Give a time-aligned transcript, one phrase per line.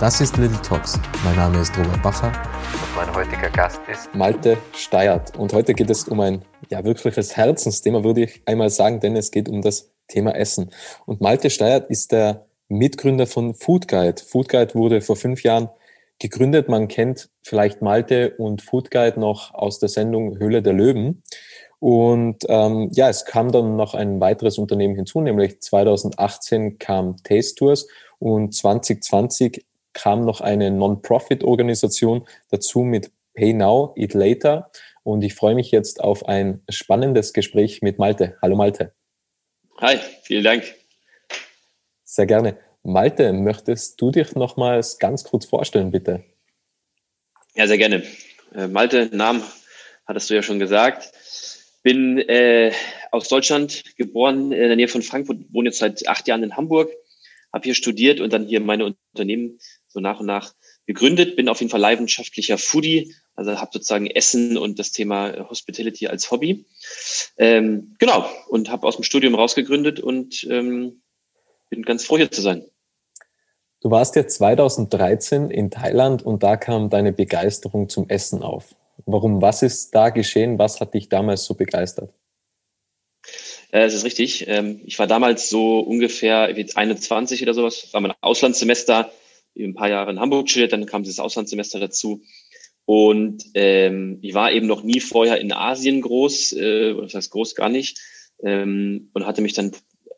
[0.00, 0.98] Das ist Little Talks.
[1.24, 5.38] Mein Name ist Robert Bacher und mein heutiger Gast ist Malte Steyert.
[5.38, 9.30] Und heute geht es um ein ja, wirkliches Herzensthema, würde ich einmal sagen, denn es
[9.30, 10.70] geht um das Thema Essen.
[11.06, 14.20] Und Malte Steyert ist der Mitgründer von Food Guide.
[14.20, 15.68] Food Guide wurde vor fünf Jahren
[16.18, 16.68] gegründet.
[16.68, 21.22] Man kennt vielleicht Malte und Food Guide noch aus der Sendung Höhle der Löwen.
[21.78, 27.54] Und ähm, ja, es kam dann noch ein weiteres Unternehmen hinzu, nämlich 2018 kam Taste
[27.54, 27.86] Tours
[28.18, 29.64] und 2020
[29.94, 34.70] kam noch eine Non-Profit-Organisation dazu mit Pay Now, Eat Later.
[35.02, 38.36] Und ich freue mich jetzt auf ein spannendes Gespräch mit Malte.
[38.42, 38.92] Hallo Malte.
[39.80, 40.64] Hi, vielen Dank.
[42.04, 42.58] Sehr gerne.
[42.82, 46.22] Malte, möchtest du dich nochmals ganz kurz vorstellen, bitte?
[47.54, 48.02] Ja, sehr gerne.
[48.54, 49.42] Äh, Malte, Namen
[50.06, 51.12] hattest du ja schon gesagt.
[51.82, 52.72] Bin äh,
[53.10, 56.90] aus Deutschland geboren, in der Nähe von Frankfurt, wohne jetzt seit acht Jahren in Hamburg,
[57.52, 59.58] habe hier studiert und dann hier meine Unternehmen
[59.94, 60.54] so nach und nach
[60.86, 61.36] gegründet.
[61.36, 66.30] Bin auf jeden Fall leidenschaftlicher Foodie, also habe sozusagen Essen und das Thema Hospitality als
[66.30, 66.66] Hobby.
[67.38, 71.00] Ähm, genau, und habe aus dem Studium rausgegründet und ähm,
[71.70, 72.64] bin ganz froh, hier zu sein.
[73.80, 78.74] Du warst ja 2013 in Thailand und da kam deine Begeisterung zum Essen auf.
[79.06, 79.42] Warum?
[79.42, 80.58] Was ist da geschehen?
[80.58, 82.12] Was hat dich damals so begeistert?
[83.70, 84.48] Äh, es ist richtig.
[84.48, 87.88] Ähm, ich war damals so ungefähr 21 oder sowas.
[87.92, 89.10] War mein Auslandssemester
[89.56, 92.22] ein paar Jahre in Hamburg studiert, dann kam dieses Auslandssemester dazu.
[92.86, 97.54] Und ähm, ich war eben noch nie vorher in Asien groß, äh, das heißt groß
[97.54, 97.98] gar nicht,
[98.42, 99.72] ähm, und hatte mich dann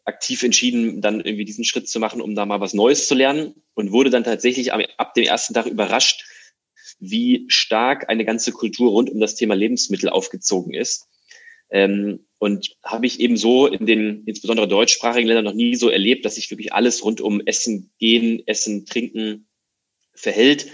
[0.04, 3.54] aktiv entschieden, dann irgendwie diesen Schritt zu machen, um da mal was Neues zu lernen
[3.74, 6.24] und wurde dann tatsächlich ab, ab dem ersten Tag überrascht,
[6.98, 11.08] wie stark eine ganze Kultur rund um das Thema Lebensmittel aufgezogen ist.
[11.70, 16.24] Ähm, und habe ich eben so in den insbesondere deutschsprachigen Ländern noch nie so erlebt,
[16.24, 19.48] dass sich wirklich alles rund um Essen, Gehen, Essen, Trinken
[20.14, 20.66] verhält.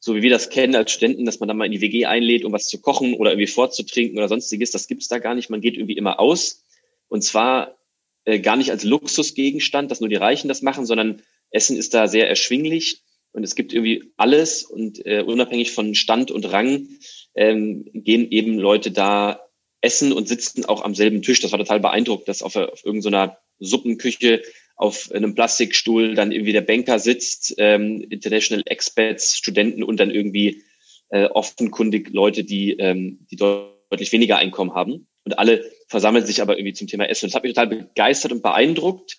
[0.00, 2.44] So wie wir das kennen als Studenten, dass man dann mal in die WG einlädt,
[2.44, 4.70] um was zu kochen oder irgendwie vorzutrinken oder sonstiges.
[4.70, 5.50] Das gibt's da gar nicht.
[5.50, 6.64] Man geht irgendwie immer aus.
[7.08, 7.78] Und zwar
[8.24, 12.06] äh, gar nicht als Luxusgegenstand, dass nur die Reichen das machen, sondern Essen ist da
[12.06, 13.02] sehr erschwinglich.
[13.32, 16.88] Und es gibt irgendwie alles und äh, unabhängig von Stand und Rang
[17.34, 19.47] ähm, gehen eben Leute da
[19.80, 21.40] essen und sitzen auch am selben Tisch.
[21.40, 24.42] Das war total beeindruckt, dass auf, auf irgendeiner Suppenküche
[24.76, 30.62] auf einem Plastikstuhl dann irgendwie der Banker sitzt, ähm, International Expats, Studenten und dann irgendwie
[31.10, 35.08] äh, offenkundig Leute, die, ähm, die deutlich weniger Einkommen haben.
[35.24, 37.26] Und alle versammeln sich aber irgendwie zum Thema Essen.
[37.26, 39.16] Und das hat mich total begeistert und beeindruckt.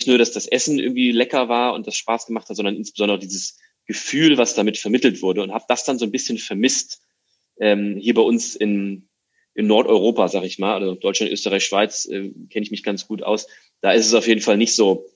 [0.00, 3.18] Nicht nur, dass das Essen irgendwie lecker war und das Spaß gemacht hat, sondern insbesondere
[3.18, 5.42] dieses Gefühl, was damit vermittelt wurde.
[5.42, 7.02] Und habe das dann so ein bisschen vermisst
[7.60, 9.08] ähm, hier bei uns in,
[9.54, 13.22] in Nordeuropa, sag ich mal, also Deutschland, Österreich, Schweiz, äh, kenne ich mich ganz gut
[13.22, 13.46] aus.
[13.80, 15.06] Da ist es auf jeden Fall nicht so,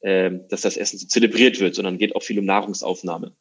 [0.00, 3.34] äh, dass das Essen so zelebriert wird, sondern geht auch viel um Nahrungsaufnahme.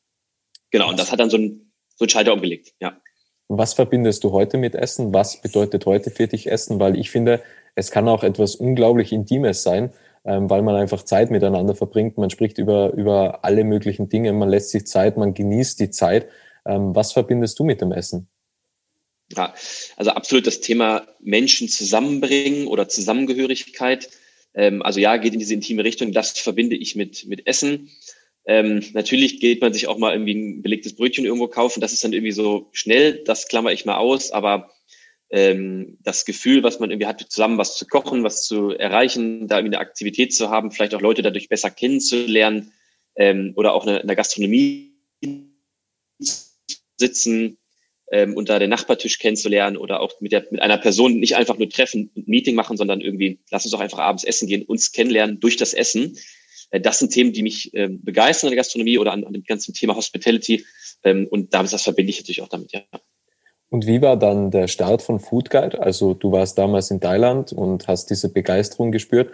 [0.71, 2.99] Genau, und das hat dann so ein, so ein Schalter umgelegt, ja.
[3.49, 5.13] Was verbindest du heute mit Essen?
[5.13, 6.79] Was bedeutet heute für dich Essen?
[6.79, 7.43] Weil ich finde,
[7.75, 9.91] es kann auch etwas unglaublich Intimes sein,
[10.25, 12.17] ähm, weil man einfach Zeit miteinander verbringt.
[12.17, 16.27] Man spricht über, über alle möglichen Dinge, man lässt sich Zeit, man genießt die Zeit.
[16.65, 18.29] Ähm, was verbindest du mit dem Essen?
[19.35, 19.53] Ja,
[19.95, 24.09] also absolut das Thema Menschen zusammenbringen oder Zusammengehörigkeit.
[24.53, 26.11] Ähm, also ja, geht in diese intime Richtung.
[26.11, 27.89] Das verbinde ich mit, mit Essen.
[28.45, 31.81] Ähm, natürlich geht man sich auch mal irgendwie ein belegtes Brötchen irgendwo kaufen.
[31.81, 33.23] Das ist dann irgendwie so schnell.
[33.23, 34.31] Das klammer ich mal aus.
[34.31, 34.71] Aber
[35.31, 39.57] ähm, das Gefühl, was man irgendwie hat, zusammen was zu kochen, was zu erreichen, da
[39.57, 42.71] irgendwie eine Aktivität zu haben, vielleicht auch Leute dadurch besser kennenzulernen
[43.15, 44.93] ähm, oder auch in der Gastronomie
[46.97, 47.57] sitzen,
[48.13, 51.67] ähm, unter den Nachbartisch kennenzulernen oder auch mit, der, mit einer Person nicht einfach nur
[51.67, 55.39] treffen und Meeting machen, sondern irgendwie, lass uns doch einfach abends essen gehen, uns kennenlernen
[55.39, 56.15] durch das Essen.
[56.69, 59.43] Äh, das sind Themen, die mich äh, begeistern an der Gastronomie oder an, an dem
[59.43, 60.63] ganzen Thema Hospitality.
[61.03, 62.81] Ähm, und das verbinde ich natürlich auch damit, ja.
[63.69, 65.81] Und wie war dann der Start von Food Guide?
[65.81, 69.31] Also du warst damals in Thailand und hast diese Begeisterung gespürt.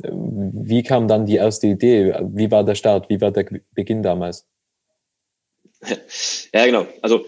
[0.00, 2.14] Wie kam dann die erste Idee?
[2.34, 3.08] Wie war der Start?
[3.08, 4.46] Wie war der Beginn damals?
[6.52, 6.86] Ja, genau.
[7.02, 7.24] Also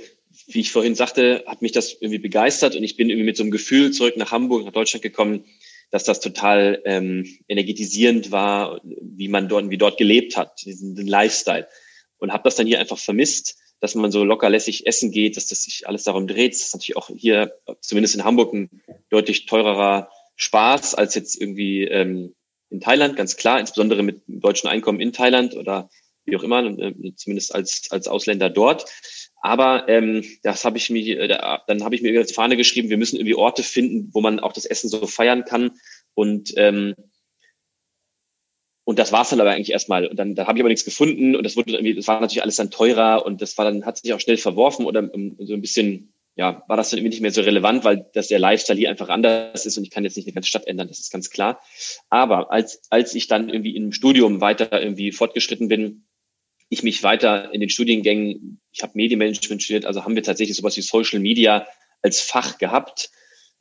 [0.55, 3.43] wie ich vorhin sagte, hat mich das irgendwie begeistert und ich bin irgendwie mit so
[3.43, 5.44] einem Gefühl zurück nach Hamburg, nach Deutschland gekommen,
[5.91, 11.67] dass das total ähm, energetisierend war, wie man dort, wie dort gelebt hat, diesen Lifestyle.
[12.19, 15.64] Und habe das dann hier einfach vermisst dass man so lockerlässig essen geht, dass das
[15.64, 16.53] sich alles darum dreht.
[16.53, 21.85] Das ist natürlich auch hier, zumindest in Hamburg, ein deutlich teurerer Spaß als jetzt irgendwie
[21.85, 22.35] ähm,
[22.69, 25.91] in Thailand, ganz klar, insbesondere mit deutschen Einkommen in Thailand oder
[26.25, 28.85] wie auch immer, äh, zumindest als, als Ausländer dort.
[29.41, 31.29] Aber ähm, das habe ich mir, äh,
[31.67, 34.53] dann habe ich mir die Fahne geschrieben, wir müssen irgendwie Orte finden, wo man auch
[34.53, 35.73] das Essen so feiern kann.
[36.15, 36.95] Und ähm,
[38.91, 40.07] und das war es dann aber eigentlich erstmal.
[40.09, 42.43] Und dann, dann habe ich aber nichts gefunden und das wurde irgendwie, das war natürlich
[42.43, 45.09] alles dann teurer und das war dann, hat sich auch schnell verworfen oder
[45.39, 48.41] so ein bisschen, ja, war das dann irgendwie nicht mehr so relevant, weil das der
[48.41, 50.99] Lifestyle hier einfach anders ist und ich kann jetzt nicht eine ganze Stadt ändern, das
[50.99, 51.61] ist ganz klar.
[52.09, 56.07] Aber als, als ich dann irgendwie im Studium weiter irgendwie fortgeschritten bin,
[56.70, 60.76] ich mich weiter in den Studiengängen, ich habe Medienmanagement studiert, also haben wir tatsächlich sowas
[60.76, 61.67] wie Social Media
[62.00, 63.11] als Fach gehabt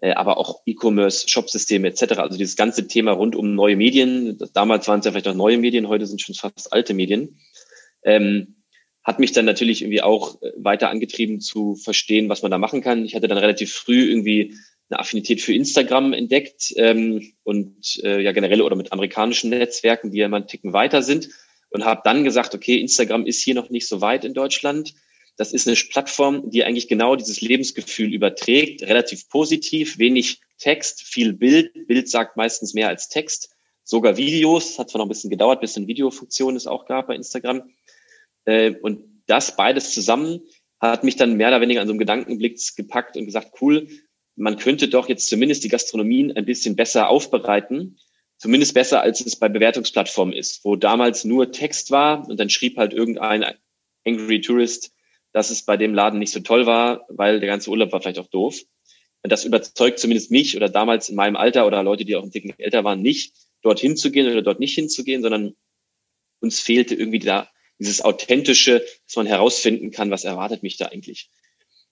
[0.02, 2.20] äh, aber auch E-Commerce, Shopsysteme etc.
[2.20, 4.38] Also dieses ganze Thema rund um neue Medien.
[4.54, 7.40] Damals waren es ja vielleicht noch neue Medien, heute sind schon fast alte Medien.
[8.04, 8.56] Ähm,
[9.04, 12.82] hat mich dann natürlich irgendwie auch äh, weiter angetrieben zu verstehen, was man da machen
[12.82, 13.06] kann.
[13.06, 14.56] Ich hatte dann relativ früh irgendwie
[14.90, 20.20] eine Affinität für Instagram entdeckt ähm, und äh, ja generell oder mit amerikanischen Netzwerken, die
[20.20, 21.30] ja immer einen Ticken weiter sind
[21.70, 24.94] und habe dann gesagt, okay, Instagram ist hier noch nicht so weit in Deutschland
[25.40, 31.32] das ist eine Plattform, die eigentlich genau dieses Lebensgefühl überträgt, relativ positiv, wenig Text, viel
[31.32, 31.88] Bild.
[31.88, 33.56] Bild sagt meistens mehr als Text,
[33.86, 34.78] sogar Videos.
[34.78, 37.62] Hat zwar noch ein bisschen gedauert, bis eine Videofunktion es auch gab bei Instagram.
[38.44, 40.42] Äh, und das beides zusammen
[40.82, 43.88] hat mich dann mehr oder weniger an so einem Gedankenblick gepackt und gesagt, cool,
[44.36, 47.98] man könnte doch jetzt zumindest die Gastronomien ein bisschen besser aufbereiten.
[48.40, 52.78] Zumindest besser, als es bei Bewertungsplattformen ist, wo damals nur Text war und dann schrieb
[52.78, 53.46] halt irgendein
[54.08, 54.94] Angry Tourist,
[55.34, 58.18] dass es bei dem Laden nicht so toll war, weil der ganze Urlaub war vielleicht
[58.20, 58.62] auch doof.
[59.24, 62.32] Und das überzeugt zumindest mich oder damals in meinem Alter oder Leute, die auch ein
[62.32, 65.58] Ticken älter waren, nicht dorthin zu gehen oder dort nicht hinzugehen, sondern
[66.40, 71.30] uns fehlte irgendwie da dieses authentische, dass man herausfinden kann, was erwartet mich da eigentlich.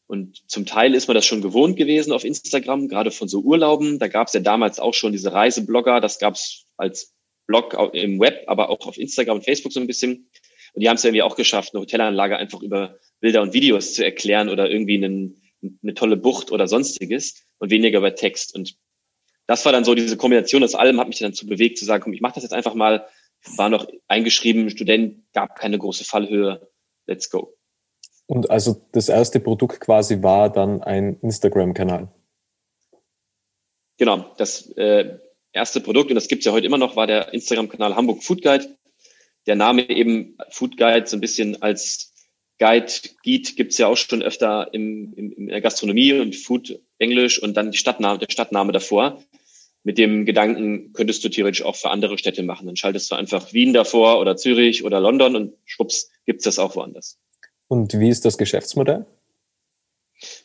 [0.08, 4.00] Und zum Teil ist man das schon gewohnt gewesen auf Instagram, gerade von so Urlauben.
[4.00, 7.14] Da gab es ja damals auch schon diese Reiseblogger, das gab es als
[7.46, 10.30] Blog im Web, aber auch auf Instagram und Facebook so ein bisschen.
[10.74, 13.94] Und die haben es ja irgendwie auch geschafft, eine Hotelanlage einfach über Bilder und Videos
[13.94, 15.42] zu erklären oder irgendwie einen,
[15.84, 18.56] eine tolle Bucht oder sonstiges und weniger über Text.
[18.56, 18.78] Und
[19.48, 22.04] das war dann so diese Kombination aus allem, hat mich dann dazu bewegt zu sagen,
[22.04, 23.08] komm, ich mache das jetzt einfach mal.
[23.56, 26.70] War noch eingeschrieben, Student, gab keine große Fallhöhe,
[27.06, 27.57] let's go.
[28.28, 32.10] Und also das erste Produkt quasi war dann ein Instagram-Kanal.
[33.98, 35.18] Genau, das äh,
[35.54, 38.78] erste Produkt, und das gibt's ja heute immer noch, war der Instagram-Kanal Hamburg Food Guide.
[39.48, 42.14] Der Name eben Food Guide so ein bisschen als
[42.60, 42.92] Guide,
[43.24, 47.56] Guide gibt's ja auch schon öfter im, im, in der Gastronomie und Food Englisch und
[47.56, 49.24] dann die Stadtname, der Stadtname davor.
[49.84, 52.66] Mit dem Gedanken könntest du theoretisch auch für andere Städte machen.
[52.66, 56.76] Dann schaltest du einfach Wien davor oder Zürich oder London und schwupps, gibt's das auch
[56.76, 57.18] woanders.
[57.68, 59.06] Und wie ist das Geschäftsmodell?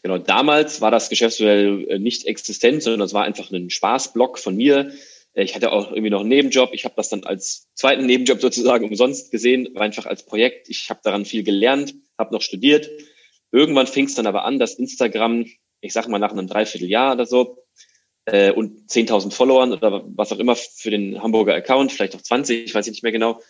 [0.03, 4.57] Genau, damals war das Geschäftsmodell äh, nicht existent, sondern es war einfach ein Spaßblock von
[4.57, 4.93] mir,
[5.35, 6.71] äh, ich hatte auch irgendwie noch einen Nebenjob.
[6.73, 10.69] Ich habe das dann als zweiten Nebenjob sozusagen umsonst gesehen, einfach als Projekt.
[10.69, 12.91] Ich habe daran viel gelernt, habe noch studiert.
[13.51, 15.47] Irgendwann fing es dann aber an, dass Instagram,
[15.81, 17.59] ich sage mal nach einem Dreivierteljahr oder so,
[18.25, 22.65] äh, und 10.000 Followern oder was auch immer für den Hamburger Account, vielleicht auch 20,
[22.65, 23.41] ich weiß nicht mehr genau,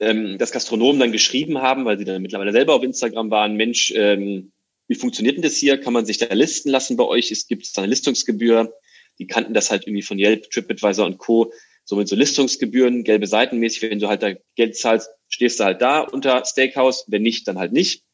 [0.00, 3.92] ähm, dass Gastronomen dann geschrieben haben, weil sie dann mittlerweile selber auf Instagram waren, Mensch,
[3.94, 4.52] ähm,
[4.88, 5.78] wie funktioniert denn das hier?
[5.78, 7.30] Kann man sich da listen lassen bei euch?
[7.30, 8.72] Es gibt eine Listungsgebühr
[9.20, 11.52] die kannten das halt irgendwie von Yelp, TripAdvisor und Co.
[11.84, 15.64] So mit so Listungsgebühren, gelbe Seiten mäßig, wenn du halt da Geld zahlst, stehst du
[15.64, 18.04] halt da unter Steakhouse, wenn nicht, dann halt nicht.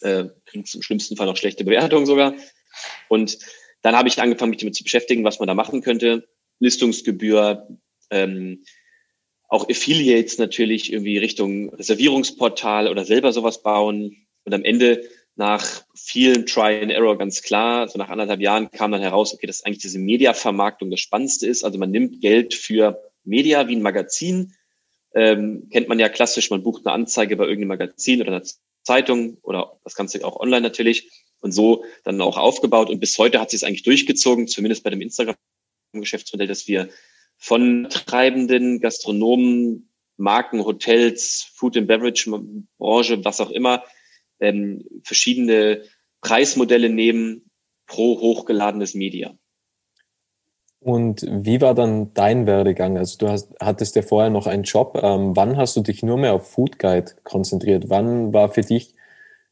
[0.00, 2.34] Äh, kriegst im schlimmsten Fall noch schlechte Bewertungen sogar.
[3.08, 3.38] Und
[3.82, 6.26] dann habe ich angefangen, mich damit zu beschäftigen, was man da machen könnte.
[6.60, 7.68] Listungsgebühr,
[8.10, 8.64] ähm,
[9.52, 14.16] auch Affiliates natürlich irgendwie Richtung Reservierungsportal oder selber sowas bauen.
[14.44, 15.06] Und am Ende
[15.36, 19.46] nach vielen Try and Error ganz klar, so nach anderthalb Jahren kam dann heraus, okay,
[19.46, 21.64] dass eigentlich diese Media-Vermarktung das Spannendste ist.
[21.64, 24.54] Also man nimmt Geld für Media wie ein Magazin.
[25.14, 28.44] Ähm, kennt man ja klassisch, man bucht eine Anzeige bei irgendeinem Magazin oder einer
[28.84, 31.10] Zeitung oder das Ganze auch online natürlich
[31.42, 32.88] und so dann auch aufgebaut.
[32.88, 36.88] Und bis heute hat sich es eigentlich durchgezogen, zumindest bei dem Instagram-Geschäftsmodell, dass wir
[37.42, 42.30] von treibenden Gastronomen, Marken, Hotels, Food and Beverage
[42.78, 43.82] Branche, was auch immer,
[44.38, 45.82] ähm, verschiedene
[46.20, 47.50] Preismodelle nehmen
[47.88, 49.36] pro hochgeladenes Media.
[50.78, 52.96] Und wie war dann dein Werdegang?
[52.96, 55.00] Also du hast, hattest ja vorher noch einen Job.
[55.02, 57.88] Ähm, wann hast du dich nur mehr auf Food Guide konzentriert?
[57.88, 58.94] Wann war für dich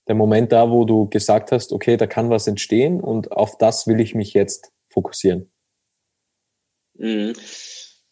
[0.07, 3.89] der Moment da, wo du gesagt hast, okay, da kann was entstehen und auf das
[3.89, 5.51] will ich mich jetzt fokussieren?
[6.95, 7.33] Mhm.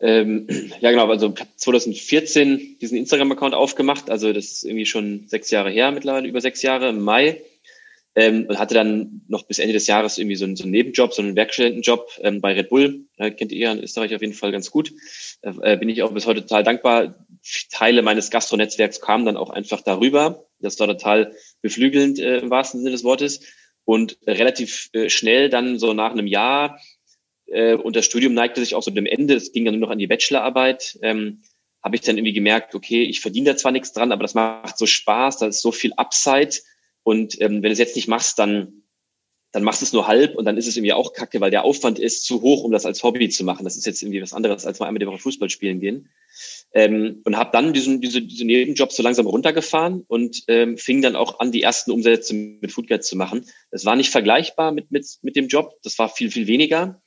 [0.01, 0.47] Ähm,
[0.81, 1.09] ja, genau.
[1.09, 4.11] Also ich habe 2014 diesen Instagram-Account aufgemacht.
[4.11, 7.43] Also das ist irgendwie schon sechs Jahre her, mittlerweile über sechs Jahre im Mai.
[8.15, 11.13] Ähm, und hatte dann noch bis Ende des Jahres irgendwie so einen, so einen Nebenjob,
[11.13, 13.05] so einen Werkstudentenjob ähm, bei Red Bull.
[13.17, 14.93] Äh, kennt ihr in Österreich auf jeden Fall ganz gut.
[15.43, 17.27] Äh, bin ich auch bis heute total dankbar.
[17.71, 20.47] Teile meines Gastronetzwerks kamen dann auch einfach darüber.
[20.59, 23.41] Das war total beflügelnd äh, im wahrsten Sinne des Wortes.
[23.85, 26.81] Und relativ äh, schnell dann so nach einem Jahr
[27.51, 29.93] äh, und das Studium neigte sich auch so dem Ende, es ging dann nur noch
[29.93, 31.43] an die Bachelorarbeit, ähm,
[31.83, 34.79] habe ich dann irgendwie gemerkt, okay, ich verdiene da zwar nichts dran, aber das macht
[34.79, 36.57] so Spaß, da ist so viel Upside
[37.03, 38.79] und ähm, wenn du es jetzt nicht machst, dann
[39.53, 41.65] dann machst du es nur halb und dann ist es irgendwie auch kacke, weil der
[41.65, 43.65] Aufwand ist zu hoch, um das als Hobby zu machen.
[43.65, 46.11] Das ist jetzt irgendwie was anderes, als mal einmal die Woche Fußball spielen gehen.
[46.75, 51.17] Ähm, und habe dann diesen, diese, diese Nebenjobs so langsam runtergefahren und ähm, fing dann
[51.17, 53.47] auch an, die ersten Umsätze mit Foodguide zu machen.
[53.71, 57.01] Das war nicht vergleichbar mit, mit, mit dem Job, das war viel, viel weniger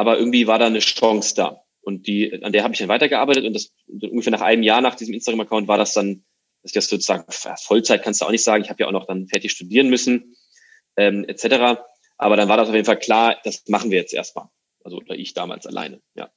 [0.00, 1.62] aber irgendwie war da eine Chance da.
[1.82, 4.94] Und die, an der habe ich dann weitergearbeitet und das ungefähr nach einem Jahr nach
[4.94, 6.24] diesem Instagram-Account war das dann,
[6.62, 7.24] dass ich das sozusagen
[7.62, 8.64] Vollzeit kannst du auch nicht sagen.
[8.64, 10.36] Ich habe ja auch noch dann fertig studieren müssen,
[10.96, 11.82] ähm, etc.
[12.16, 14.46] Aber dann war das auf jeden Fall klar, das machen wir jetzt erstmal.
[14.82, 16.30] Also oder ich damals alleine, ja.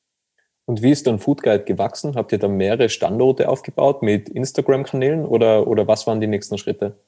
[0.66, 2.16] Und wie ist dann Food Guide gewachsen?
[2.16, 7.00] Habt ihr da mehrere Standorte aufgebaut mit Instagram-Kanälen oder, oder was waren die nächsten Schritte?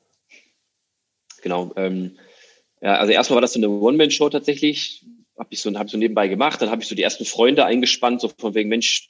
[1.41, 1.73] Genau.
[1.75, 2.17] Ähm,
[2.81, 5.05] ja, also erstmal war das so eine One-Man-Show tatsächlich
[5.37, 6.61] habe ich so, hab so nebenbei gemacht.
[6.61, 9.07] Dann habe ich so die ersten Freunde eingespannt, so von wegen, Mensch,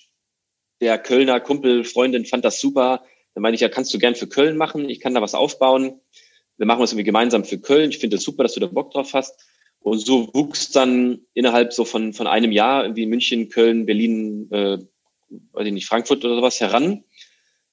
[0.82, 3.04] der Kölner Kumpel, Freundin fand das super.
[3.34, 4.90] Dann meine ich, ja, kannst du gern für Köln machen.
[4.90, 6.00] Ich kann da was aufbauen.
[6.58, 7.90] Wir machen das irgendwie gemeinsam für Köln.
[7.90, 9.46] Ich finde es das super, dass du da Bock drauf hast.
[9.80, 14.78] Und so wuchs dann innerhalb so von, von einem Jahr irgendwie München, Köln, Berlin, äh,
[15.52, 17.04] weiß ich nicht, Frankfurt oder sowas heran.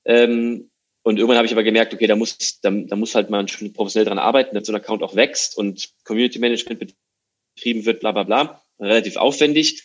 [0.05, 0.71] Ähm,
[1.05, 3.73] und irgendwann habe ich aber gemerkt, okay, da muss, da, da muss halt man schon
[3.73, 6.95] professionell dran arbeiten, dass so ein Account auch wächst und Community Management
[7.55, 8.63] betrieben wird, bla bla bla.
[8.79, 9.85] Relativ aufwendig.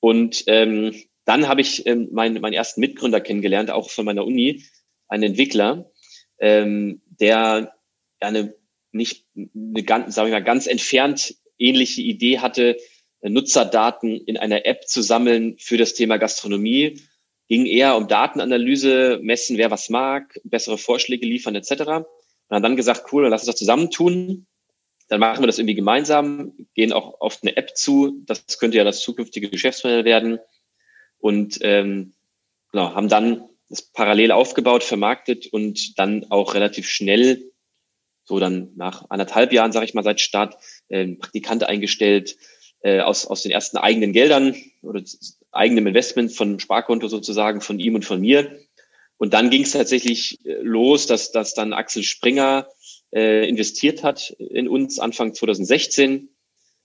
[0.00, 0.94] Und ähm,
[1.24, 4.64] dann habe ich ähm, meinen, meinen ersten Mitgründer kennengelernt, auch von meiner Uni,
[5.08, 5.90] einen Entwickler,
[6.38, 7.74] ähm, der
[8.20, 8.54] eine
[8.92, 12.76] nicht eine ganz, sagen wir mal, ganz entfernt ähnliche Idee hatte,
[13.22, 17.00] Nutzerdaten in einer App zu sammeln für das Thema Gastronomie.
[17.48, 22.06] Ging eher um Datenanalyse, messen, wer was mag, bessere Vorschläge liefern etc.
[22.48, 24.46] Und dann gesagt, cool, lass uns das zusammentun
[25.08, 28.22] dann machen wir das irgendwie gemeinsam, gehen auch auf eine App zu.
[28.26, 30.38] Das könnte ja das zukünftige Geschäftsmodell werden.
[31.18, 32.14] Und ähm,
[32.72, 37.52] genau, haben dann das parallel aufgebaut, vermarktet und dann auch relativ schnell,
[38.24, 40.56] so dann nach anderthalb Jahren, sage ich mal, seit Start,
[40.88, 42.36] äh, Praktikant eingestellt,
[42.80, 45.02] äh, aus, aus den ersten eigenen Geldern oder
[45.52, 48.60] eigenem Investment von Sparkonto sozusagen, von ihm und von mir.
[49.18, 52.68] Und dann ging es tatsächlich äh, los, dass, dass dann Axel Springer
[53.16, 56.28] äh, investiert hat in uns Anfang 2016,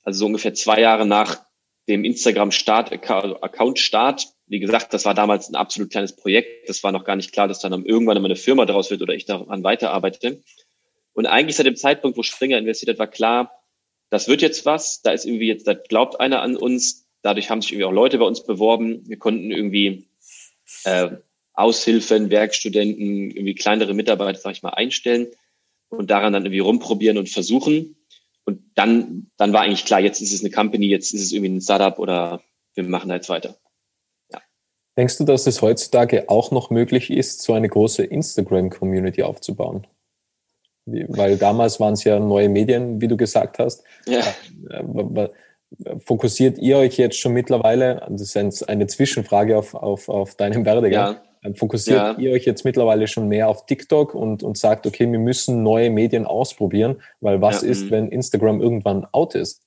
[0.03, 1.43] also so ungefähr zwei Jahre nach
[1.89, 4.27] dem Instagram-Start, Account-Start.
[4.47, 6.69] Wie gesagt, das war damals ein absolut kleines Projekt.
[6.69, 9.13] Das war noch gar nicht klar, dass dann irgendwann einmal eine Firma daraus wird oder
[9.13, 10.41] ich daran weiterarbeite.
[11.13, 13.51] Und eigentlich seit dem Zeitpunkt, wo Springer investiert hat, war klar,
[14.09, 15.01] das wird jetzt was.
[15.01, 17.09] Da ist irgendwie jetzt, da glaubt einer an uns.
[17.23, 19.01] Dadurch haben sich irgendwie auch Leute bei uns beworben.
[19.05, 20.07] Wir konnten irgendwie
[20.85, 21.09] äh,
[21.53, 25.27] Aushilfen, Werkstudenten, irgendwie kleinere Mitarbeiter, sag ich mal, einstellen
[25.91, 27.95] und daran dann irgendwie rumprobieren und versuchen.
[28.45, 31.57] Und dann, dann war eigentlich klar, jetzt ist es eine Company, jetzt ist es irgendwie
[31.57, 32.41] ein Startup oder
[32.74, 33.57] wir machen da jetzt weiter.
[34.31, 34.41] Ja.
[34.98, 39.86] Denkst du, dass es heutzutage auch noch möglich ist, so eine große Instagram-Community aufzubauen?
[40.86, 43.83] Weil damals waren es ja neue Medien, wie du gesagt hast.
[44.07, 44.24] Ja.
[44.69, 45.29] Äh,
[46.00, 51.15] fokussiert ihr euch jetzt schon mittlerweile, das ist eine Zwischenfrage auf, auf, auf deinem Werdegang,
[51.15, 51.24] ja.
[51.55, 52.19] Fokussiert ja.
[52.19, 55.89] ihr euch jetzt mittlerweile schon mehr auf TikTok und, und sagt, okay, wir müssen neue
[55.89, 57.91] Medien ausprobieren, weil was ja, ist, mhm.
[57.91, 59.63] wenn Instagram irgendwann out ist?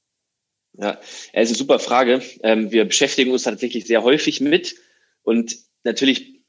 [0.78, 0.98] Ja,
[1.32, 2.22] es ist eine super Frage.
[2.42, 4.76] Ähm, wir beschäftigen uns tatsächlich sehr häufig mit
[5.22, 6.42] und natürlich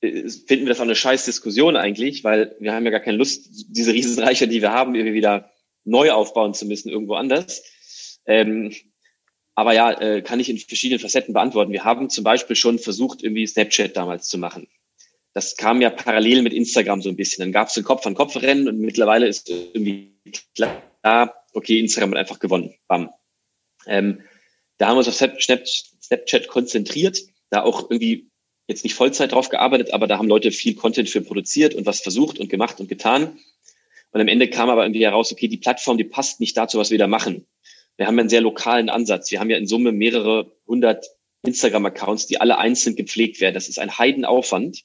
[0.00, 3.16] äh, finden wir das auch eine scheiß Diskussion eigentlich, weil wir haben ja gar keine
[3.16, 5.50] Lust, diese Riesenreiche, die wir haben, irgendwie wieder
[5.84, 7.64] neu aufbauen zu müssen irgendwo anders.
[8.26, 8.72] Ähm,
[9.58, 11.72] aber ja, äh, kann ich in verschiedenen Facetten beantworten.
[11.72, 14.68] Wir haben zum Beispiel schon versucht, irgendwie Snapchat damals zu machen.
[15.32, 17.42] Das kam ja parallel mit Instagram so ein bisschen.
[17.42, 20.14] Dann gab es ein Kopf-an-Kopf-Rennen und mittlerweile ist irgendwie
[20.54, 22.72] klar, okay, Instagram hat einfach gewonnen.
[22.86, 23.10] Bam.
[23.88, 24.20] Ähm,
[24.76, 27.18] da haben wir uns auf Snapchat konzentriert,
[27.50, 28.30] da auch irgendwie
[28.68, 32.00] jetzt nicht Vollzeit drauf gearbeitet, aber da haben Leute viel Content für produziert und was
[32.00, 33.40] versucht und gemacht und getan.
[34.12, 36.92] Und am Ende kam aber irgendwie heraus, okay, die Plattform, die passt nicht dazu, was
[36.92, 37.44] wir da machen.
[37.98, 39.30] Wir haben einen sehr lokalen Ansatz.
[39.30, 41.04] Wir haben ja in Summe mehrere hundert
[41.42, 43.54] Instagram-Accounts, die alle einzeln gepflegt werden.
[43.54, 44.82] Das ist ein Heidenaufwand,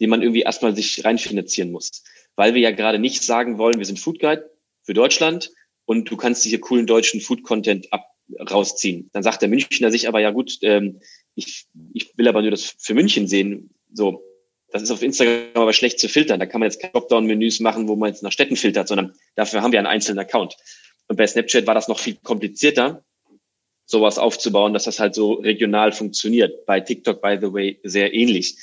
[0.00, 2.02] den man irgendwie erstmal sich reinfinanzieren muss.
[2.34, 4.50] Weil wir ja gerade nicht sagen wollen, wir sind Food Guide
[4.82, 5.52] für Deutschland
[5.86, 8.12] und du kannst hier coolen deutschen Food-Content ab
[8.50, 9.08] rausziehen.
[9.12, 11.00] Dann sagt der Münchner sich aber, ja gut, ähm,
[11.34, 13.70] ich, ich will aber nur das für München sehen.
[13.92, 14.22] So,
[14.70, 16.40] das ist auf Instagram aber schlecht zu filtern.
[16.40, 19.62] Da kann man jetzt keine Dropdown-Menüs machen, wo man jetzt nach Städten filtert, sondern dafür
[19.62, 20.56] haben wir einen einzelnen Account.
[21.08, 23.04] Und bei Snapchat war das noch viel komplizierter,
[23.86, 26.66] sowas aufzubauen, dass das halt so regional funktioniert.
[26.66, 28.56] Bei TikTok, by the way, sehr ähnlich.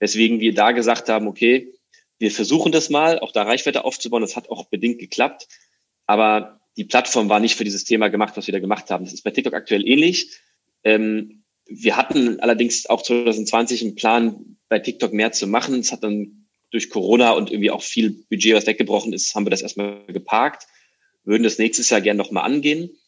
[0.00, 1.72] Deswegen wir da gesagt haben, okay,
[2.18, 4.22] wir versuchen das mal, auch da Reichweite aufzubauen.
[4.22, 5.48] Das hat auch bedingt geklappt.
[6.06, 9.04] Aber die Plattform war nicht für dieses Thema gemacht, was wir da gemacht haben.
[9.04, 10.38] Das ist bei TikTok aktuell ähnlich.
[10.84, 15.80] Ähm, wir hatten allerdings auch 2020 einen Plan, bei TikTok mehr zu machen.
[15.80, 19.50] Es hat dann durch Corona und irgendwie auch viel Budget, was weggebrochen ist, haben wir
[19.50, 20.66] das erstmal geparkt.
[21.28, 22.98] Würden das nächstes Jahr gerne nochmal angehen.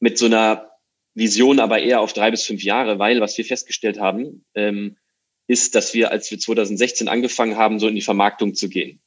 [0.00, 0.70] Mit so einer
[1.12, 4.96] Vision aber eher auf drei bis fünf Jahre, weil was wir festgestellt haben, ähm,
[5.46, 9.02] ist, dass wir, als wir 2016 angefangen haben, so in die Vermarktung zu gehen,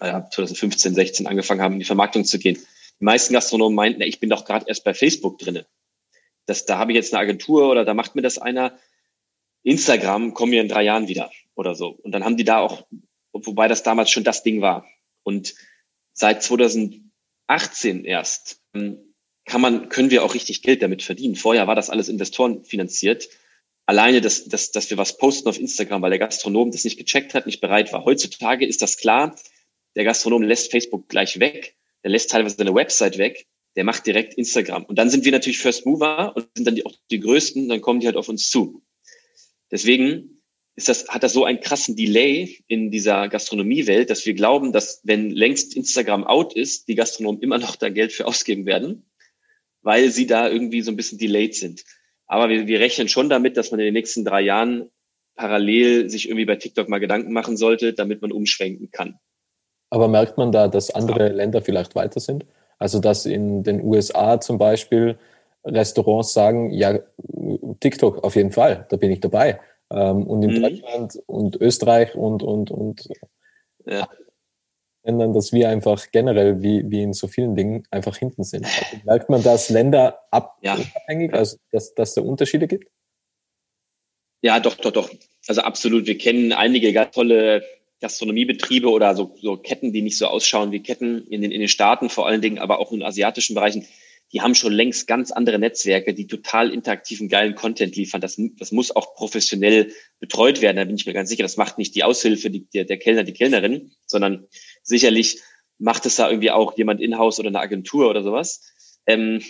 [0.00, 2.58] äh, 2015, 16 angefangen haben, in die Vermarktung zu gehen.
[3.00, 5.66] Die meisten Gastronomen meinten, ich bin doch gerade erst bei Facebook drinne.
[6.44, 8.78] Das, da habe ich jetzt eine Agentur oder da macht mir das einer.
[9.62, 11.88] Instagram kommen wir in drei Jahren wieder oder so.
[11.88, 12.86] Und dann haben die da auch,
[13.32, 14.86] wobei das damals schon das Ding war.
[15.22, 15.54] Und
[16.12, 16.42] seit
[17.48, 18.98] 2018 erst ähm,
[19.44, 21.36] kann man, können wir auch richtig Geld damit verdienen.
[21.36, 23.28] Vorher war das alles Investoren finanziert.
[23.86, 27.34] Alleine, dass, dass, dass wir was posten auf Instagram, weil der Gastronom das nicht gecheckt
[27.34, 28.04] hat, nicht bereit war.
[28.04, 29.36] Heutzutage ist das klar.
[29.94, 31.76] Der Gastronom lässt Facebook gleich weg.
[32.02, 33.46] Der lässt teilweise seine Website weg.
[33.76, 34.84] Der macht direkt Instagram.
[34.84, 37.68] Und dann sind wir natürlich First Mover und sind dann die, auch die Größten.
[37.68, 38.82] Dann kommen die halt auf uns zu.
[39.70, 40.35] Deswegen
[40.76, 45.00] ist das, hat das so einen krassen Delay in dieser Gastronomiewelt, dass wir glauben, dass
[45.04, 49.10] wenn längst Instagram out ist, die Gastronomen immer noch da Geld für ausgeben werden,
[49.82, 51.82] weil sie da irgendwie so ein bisschen delayed sind.
[52.26, 54.90] Aber wir, wir rechnen schon damit, dass man in den nächsten drei Jahren
[55.34, 59.18] parallel sich irgendwie bei TikTok mal Gedanken machen sollte, damit man umschwenken kann.
[59.90, 61.32] Aber merkt man da, dass andere ja.
[61.32, 62.44] Länder vielleicht weiter sind?
[62.78, 65.18] Also dass in den USA zum Beispiel
[65.64, 66.98] Restaurants sagen, ja,
[67.80, 69.60] TikTok auf jeden Fall, da bin ich dabei.
[69.90, 70.62] Ähm, und in mhm.
[70.62, 73.08] Deutschland und Österreich und, und, und
[73.84, 74.08] ja.
[75.04, 78.64] Ländern, dass wir einfach generell, wie, wie in so vielen Dingen, einfach hinten sind.
[78.64, 81.38] Also merkt man das Länder abhängig, ja.
[81.38, 82.90] also dass, dass es Unterschiede gibt?
[84.42, 85.10] Ja, doch, doch, doch.
[85.46, 86.06] Also absolut.
[86.06, 87.64] Wir kennen einige ganz tolle
[88.00, 91.68] Gastronomiebetriebe oder so, so Ketten, die nicht so ausschauen wie Ketten in den, in den
[91.68, 93.86] Staaten, vor allen Dingen, aber auch in asiatischen Bereichen,
[94.32, 98.20] die haben schon längst ganz andere Netzwerke, die total interaktiven, geilen Content liefern.
[98.20, 100.76] Das, das muss auch professionell betreut werden.
[100.76, 101.44] Da bin ich mir ganz sicher.
[101.44, 104.46] Das macht nicht die Aushilfe, die, der, der Kellner, die Kellnerin, sondern
[104.82, 105.40] sicherlich
[105.78, 108.62] macht es da irgendwie auch jemand in-house oder eine Agentur oder sowas.
[109.06, 109.42] Ähm,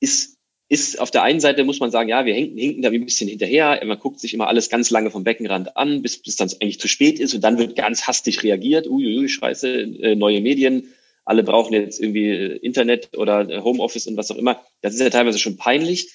[0.00, 0.36] ist,
[0.68, 3.28] ist auf der einen Seite muss man sagen, ja, wir hinken, hinken da ein bisschen
[3.28, 3.80] hinterher.
[3.84, 6.88] Man guckt sich immer alles ganz lange vom Beckenrand an, bis, bis dann eigentlich zu
[6.88, 8.88] spät ist und dann wird ganz hastig reagiert.
[8.88, 10.92] Uiuiui, scheiße, äh, neue Medien
[11.30, 14.60] alle brauchen jetzt irgendwie äh, Internet oder äh, Homeoffice und was auch immer.
[14.82, 16.12] Das ist ja teilweise schon peinlich.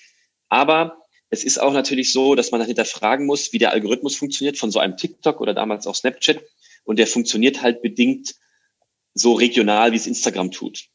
[0.50, 0.98] Aber
[1.30, 4.72] es ist auch natürlich so, dass man dann hinterfragen muss, wie der Algorithmus funktioniert von
[4.72, 6.44] so einem TikTok oder damals auch Snapchat.
[6.84, 8.36] Und der funktioniert halt bedingt
[9.14, 10.90] so regional, wie es Instagram tut.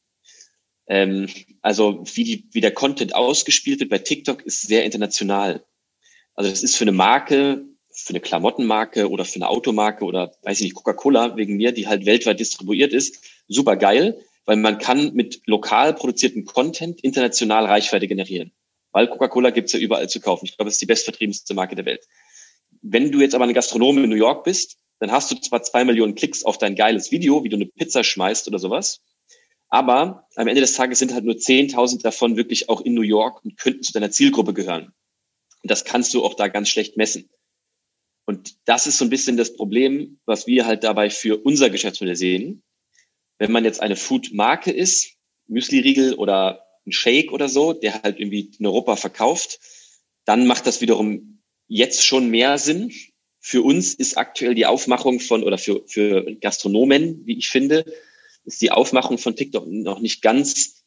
[0.87, 1.29] Ähm,
[1.63, 5.65] also wie, die, wie der Content ausgespielt wird bei TikTok ist sehr international.
[6.35, 7.65] Also das ist für eine Marke,
[8.03, 11.87] für eine Klamottenmarke oder für eine Automarke oder weiß ich nicht, Coca-Cola wegen mir, die
[11.87, 18.09] halt weltweit distribuiert ist, super geil, weil man kann mit lokal produziertem Content international Reichweite
[18.09, 18.53] generieren.
[18.93, 20.47] Weil Coca-Cola gibt's ja überall zu kaufen.
[20.47, 22.07] Ich glaube, es ist die bestvertriebenste Marke der Welt.
[22.83, 25.85] Wenn du jetzt aber eine Gastronomie in New York bist, dann hast du zwar zwei
[25.85, 29.01] Millionen Klicks auf dein geiles Video, wie du eine Pizza schmeißt oder sowas,
[29.71, 33.45] aber am Ende des Tages sind halt nur 10.000 davon wirklich auch in New York
[33.45, 34.93] und könnten zu deiner Zielgruppe gehören.
[35.63, 37.31] Und das kannst du auch da ganz schlecht messen.
[38.41, 42.17] Und das ist so ein bisschen das Problem, was wir halt dabei für unser Geschäftsmodell
[42.17, 42.63] sehen.
[43.37, 45.13] Wenn man jetzt eine Food-Marke ist,
[45.49, 49.61] Müsli-Riegel oder ein Shake oder so, der halt irgendwie in Europa verkauft,
[50.25, 52.95] dann macht das wiederum jetzt schon mehr Sinn.
[53.41, 57.85] Für uns ist aktuell die Aufmachung von, oder für, für Gastronomen, wie ich finde,
[58.45, 60.80] ist die Aufmachung von TikTok noch nicht ganz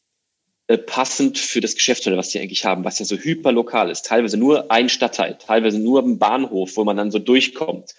[0.66, 4.06] äh, passend für das Geschäftsmodell, was die eigentlich haben, was ja so hyperlokal ist.
[4.06, 7.94] Teilweise nur ein Stadtteil, teilweise nur ein Bahnhof, wo man dann so durchkommt.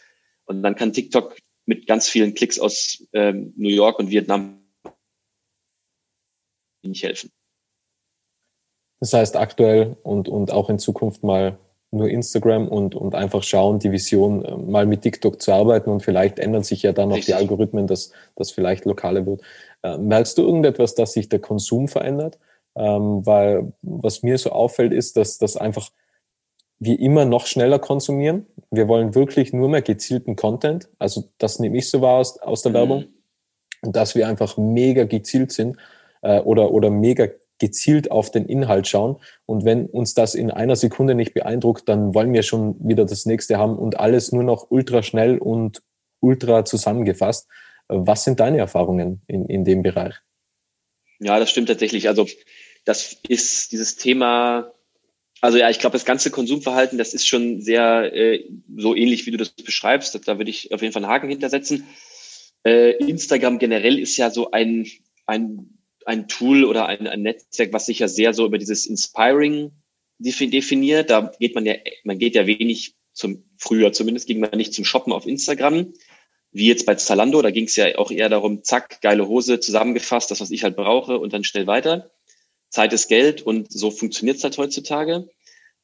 [0.45, 4.61] Und dann kann TikTok mit ganz vielen Klicks aus ähm, New York und Vietnam
[6.83, 7.31] nicht helfen.
[8.99, 11.59] Das heißt aktuell und, und auch in Zukunft mal
[11.91, 16.01] nur Instagram und, und einfach schauen, die Vision äh, mal mit TikTok zu arbeiten und
[16.01, 19.41] vielleicht ändern sich ja dann auch die Algorithmen, dass das vielleicht lokaler wird.
[19.83, 22.37] Äh, merkst du irgendetwas, dass sich der Konsum verändert?
[22.77, 25.91] Ähm, weil was mir so auffällt, ist, dass das einfach
[26.79, 28.47] wir immer noch schneller konsumieren.
[28.69, 30.89] Wir wollen wirklich nur mehr gezielten Content.
[30.99, 32.75] Also das nehme ich so wahr aus, aus der mhm.
[32.75, 33.05] Werbung.
[33.81, 35.77] Und dass wir einfach mega gezielt sind
[36.21, 37.27] äh, oder, oder mega
[37.59, 39.17] gezielt auf den Inhalt schauen.
[39.45, 43.25] Und wenn uns das in einer Sekunde nicht beeindruckt, dann wollen wir schon wieder das
[43.25, 45.81] nächste haben und alles nur noch ultra schnell und
[46.19, 47.47] ultra zusammengefasst.
[47.87, 50.15] Was sind deine Erfahrungen in, in dem Bereich?
[51.19, 52.09] Ja, das stimmt tatsächlich.
[52.09, 52.25] Also
[52.85, 54.71] das ist dieses Thema,
[55.41, 58.45] also ja, ich glaube, das ganze Konsumverhalten, das ist schon sehr äh,
[58.77, 60.15] so ähnlich, wie du das beschreibst.
[60.27, 61.87] Da würde ich auf jeden Fall einen Haken hintersetzen.
[62.63, 64.87] Äh, Instagram generell ist ja so ein,
[65.25, 69.71] ein ein Tool oder ein, ein Netzwerk, was sich ja sehr so über dieses Inspiring
[70.19, 71.09] definiert.
[71.09, 74.85] Da geht man ja, man geht ja wenig zum, früher zumindest ging man nicht zum
[74.85, 75.93] Shoppen auf Instagram,
[76.51, 77.41] wie jetzt bei Zalando.
[77.41, 80.75] Da ging es ja auch eher darum, zack, geile Hose zusammengefasst, das, was ich halt
[80.75, 82.11] brauche und dann schnell weiter.
[82.75, 85.29] Zeit ist Geld und so funktioniert es halt heutzutage.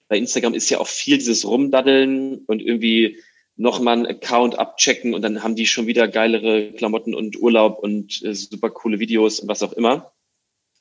[0.09, 3.17] Bei Instagram ist ja auch viel dieses Rumdaddeln und irgendwie
[3.55, 8.21] nochmal einen Account abchecken und dann haben die schon wieder geilere Klamotten und Urlaub und
[8.23, 10.11] äh, super coole Videos und was auch immer.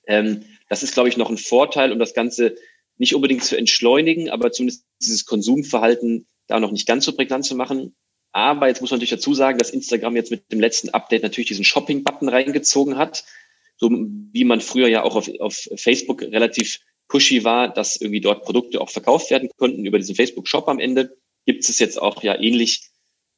[0.06, 2.56] Ähm, das ist, glaube ich, noch ein Vorteil, um das Ganze
[2.98, 7.54] nicht unbedingt zu entschleunigen, aber zumindest dieses Konsumverhalten da noch nicht ganz so prägnant zu
[7.54, 7.94] machen.
[8.32, 11.48] Aber jetzt muss man natürlich dazu sagen, dass Instagram jetzt mit dem letzten Update natürlich
[11.48, 13.24] diesen Shopping-Button reingezogen hat.
[13.80, 18.44] So wie man früher ja auch auf, auf Facebook relativ pushy war, dass irgendwie dort
[18.44, 21.16] Produkte auch verkauft werden konnten über diesen Facebook-Shop am Ende
[21.46, 22.90] gibt es jetzt auch ja ähnlich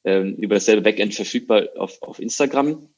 [0.03, 2.89] ähm, über dasselbe Backend verfügbar auf, auf Instagram,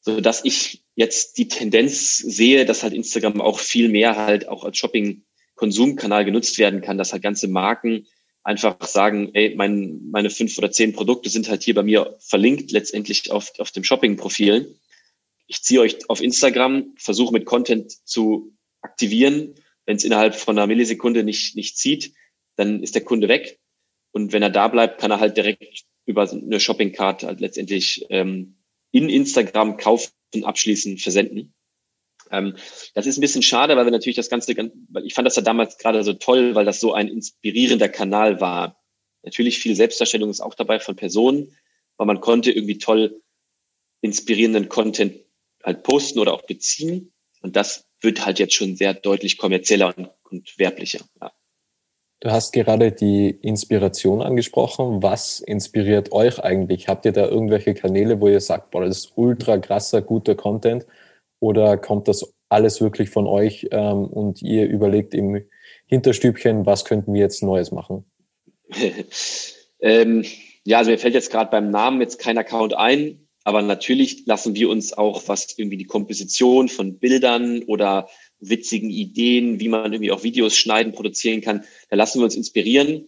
[0.00, 4.64] so dass ich jetzt die Tendenz sehe, dass halt Instagram auch viel mehr halt auch
[4.64, 8.06] als Shopping-Konsumkanal genutzt werden kann, dass halt ganze Marken
[8.44, 12.70] einfach sagen, ey, mein, meine fünf oder zehn Produkte sind halt hier bei mir verlinkt,
[12.70, 14.78] letztendlich auf, auf dem Shopping-Profil.
[15.46, 19.54] Ich ziehe euch auf Instagram, versuche mit Content zu aktivieren.
[19.84, 22.12] Wenn es innerhalb von einer Millisekunde nicht, nicht zieht,
[22.56, 23.60] dann ist der Kunde weg.
[24.12, 28.56] Und wenn er da bleibt, kann er halt direkt über eine Shopping-Card halt letztendlich ähm,
[28.92, 30.10] in Instagram kaufen,
[30.42, 31.54] abschließen, versenden.
[32.30, 32.56] Ähm,
[32.94, 35.42] das ist ein bisschen schade, weil wir natürlich das Ganze, weil ich fand das ja
[35.42, 38.80] damals gerade so toll, weil das so ein inspirierender Kanal war.
[39.22, 41.56] Natürlich viel Selbstdarstellung ist auch dabei von Personen,
[41.96, 43.20] weil man konnte irgendwie toll
[44.00, 45.25] inspirierenden Content
[45.66, 47.12] halt posten oder auch beziehen.
[47.42, 51.00] Und das wird halt jetzt schon sehr deutlich kommerzieller und, und werblicher.
[51.20, 51.32] Ja.
[52.20, 55.02] Du hast gerade die Inspiration angesprochen.
[55.02, 56.88] Was inspiriert euch eigentlich?
[56.88, 60.86] Habt ihr da irgendwelche Kanäle, wo ihr sagt, boah, das ist ultra krasser, guter Content?
[61.40, 65.44] Oder kommt das alles wirklich von euch ähm, und ihr überlegt im
[65.86, 68.10] Hinterstübchen, was könnten wir jetzt Neues machen?
[69.80, 70.24] ähm,
[70.64, 74.56] ja, also mir fällt jetzt gerade beim Namen jetzt kein Account ein, aber natürlich lassen
[74.56, 78.08] wir uns auch, was irgendwie die Komposition von Bildern oder
[78.40, 81.62] witzigen Ideen, wie man irgendwie auch Videos schneiden, produzieren kann.
[81.88, 83.06] Da lassen wir uns inspirieren.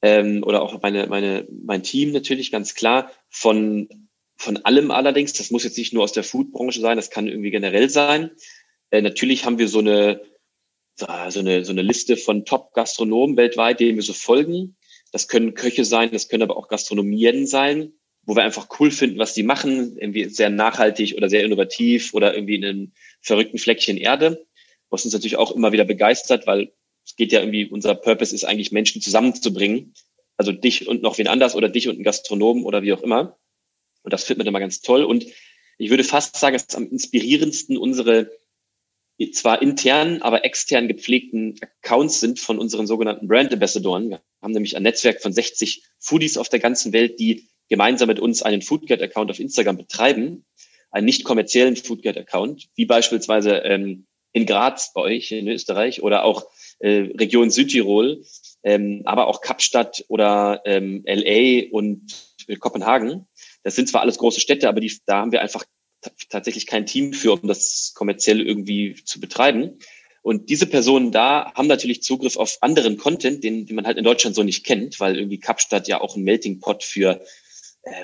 [0.00, 3.88] Ähm, oder auch meine, meine, mein Team natürlich ganz klar von,
[4.36, 5.32] von allem allerdings.
[5.32, 8.30] Das muss jetzt nicht nur aus der Foodbranche sein, das kann irgendwie generell sein.
[8.92, 10.22] Äh, natürlich haben wir so eine,
[10.94, 14.76] so eine, so eine Liste von Top-Gastronomen weltweit, denen wir so folgen.
[15.10, 19.18] Das können Köche sein, das können aber auch Gastronomien sein, wo wir einfach cool finden,
[19.18, 23.96] was die machen, irgendwie sehr nachhaltig oder sehr innovativ oder irgendwie in einem verrückten Fleckchen
[23.96, 24.44] Erde
[24.92, 26.72] was uns natürlich auch immer wieder begeistert, weil
[27.04, 29.94] es geht ja irgendwie, unser Purpose ist eigentlich Menschen zusammenzubringen.
[30.36, 33.38] Also dich und noch wen anders oder dich und einen Gastronomen oder wie auch immer.
[34.02, 35.02] Und das findet man immer ganz toll.
[35.02, 35.26] Und
[35.78, 38.30] ich würde fast sagen, dass am inspirierendsten unsere
[39.32, 44.10] zwar intern, aber extern gepflegten Accounts sind von unseren sogenannten Brand Ambassadoren.
[44.10, 48.20] Wir haben nämlich ein Netzwerk von 60 Foodies auf der ganzen Welt, die gemeinsam mit
[48.20, 50.44] uns einen Foodget-Account auf Instagram betreiben,
[50.90, 54.04] einen nicht kommerziellen Foodget-Account, wie beispielsweise ähm,
[54.34, 56.44] in Graz bei euch in Österreich oder auch
[56.80, 58.26] äh, Region Südtirol,
[58.62, 62.02] ähm, aber auch Kapstadt oder ähm, LA und
[62.46, 63.26] äh, Kopenhagen.
[63.62, 65.64] Das sind zwar alles große Städte, aber die, da haben wir einfach
[66.28, 69.78] tatsächlich kein Team für, um das kommerziell irgendwie zu betreiben.
[70.20, 74.04] Und diese Personen da haben natürlich Zugriff auf anderen Content, den, den man halt in
[74.04, 77.24] Deutschland so nicht kennt, weil irgendwie Kapstadt ja auch ein Melting Pot für,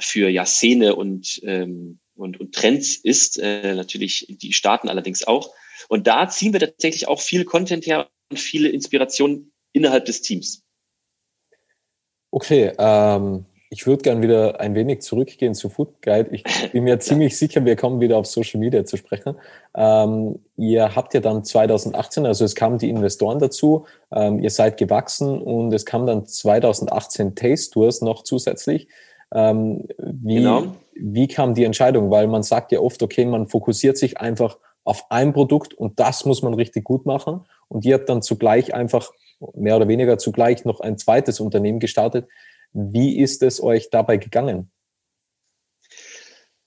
[0.00, 3.38] für ja Szene und, ähm, und, und Trends ist.
[3.38, 5.52] Äh, natürlich die Staaten allerdings auch.
[5.88, 10.64] Und da ziehen wir tatsächlich auch viel Content her und viele Inspirationen innerhalb des Teams.
[12.30, 16.30] Okay, ähm, Ich würde gern wieder ein wenig zurückgehen zu Food Guide.
[16.32, 19.36] Ich bin mir ziemlich sicher, wir kommen wieder auf Social Media zu sprechen.
[19.74, 24.78] Ähm, ihr habt ja dann 2018, also es kamen die Investoren dazu, ähm, ihr seid
[24.78, 28.88] gewachsen und es kam dann 2018 Taste Tours noch zusätzlich.
[29.34, 30.76] Ähm, wie, genau.
[30.94, 32.10] wie kam die Entscheidung?
[32.10, 36.24] Weil man sagt ja oft, okay, man fokussiert sich einfach auf ein Produkt und das
[36.24, 37.44] muss man richtig gut machen.
[37.68, 39.10] Und ihr habt dann zugleich einfach
[39.54, 42.26] mehr oder weniger zugleich noch ein zweites Unternehmen gestartet.
[42.72, 44.70] Wie ist es euch dabei gegangen?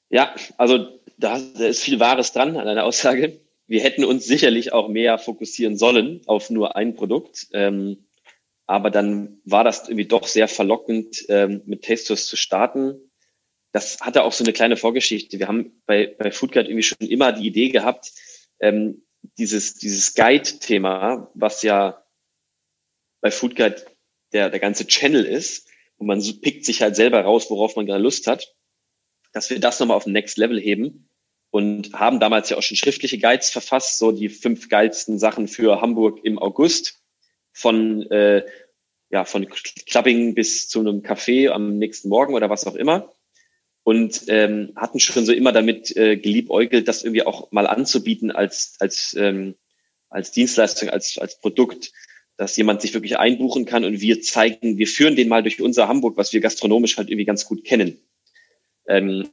[0.09, 3.39] Ja, also da, ist viel Wahres dran an einer Aussage.
[3.67, 7.47] Wir hätten uns sicherlich auch mehr fokussieren sollen auf nur ein Produkt.
[7.53, 8.05] Ähm,
[8.71, 13.11] aber dann war das irgendwie doch sehr verlockend, ähm, mit Tastos zu starten.
[13.73, 15.39] Das hatte auch so eine kleine Vorgeschichte.
[15.39, 18.13] Wir haben bei, bei Foodguide irgendwie schon immer die Idee gehabt,
[18.61, 19.03] ähm,
[19.37, 22.01] dieses, dieses Guide-Thema, was ja
[23.19, 23.85] bei Foodguide
[24.31, 28.01] der, der ganze Channel ist, und man pickt sich halt selber raus, worauf man gerade
[28.01, 28.55] Lust hat,
[29.33, 31.09] dass wir das nochmal auf ein Next Level heben
[31.51, 35.81] und haben damals ja auch schon schriftliche Guides verfasst, so die fünf geilsten Sachen für
[35.81, 37.00] Hamburg im August
[37.53, 38.45] von äh,
[39.09, 39.47] ja von
[39.85, 43.13] Clubbing bis zu einem Café am nächsten Morgen oder was auch immer
[43.83, 48.75] und ähm, hatten schon so immer damit äh, geliebäugelt, das irgendwie auch mal anzubieten als
[48.79, 49.55] als ähm,
[50.09, 51.91] als Dienstleistung, als als Produkt
[52.41, 55.87] dass jemand sich wirklich einbuchen kann und wir zeigen, wir führen den mal durch unser
[55.87, 58.01] Hamburg, was wir gastronomisch halt irgendwie ganz gut kennen.
[58.87, 59.29] Ähm,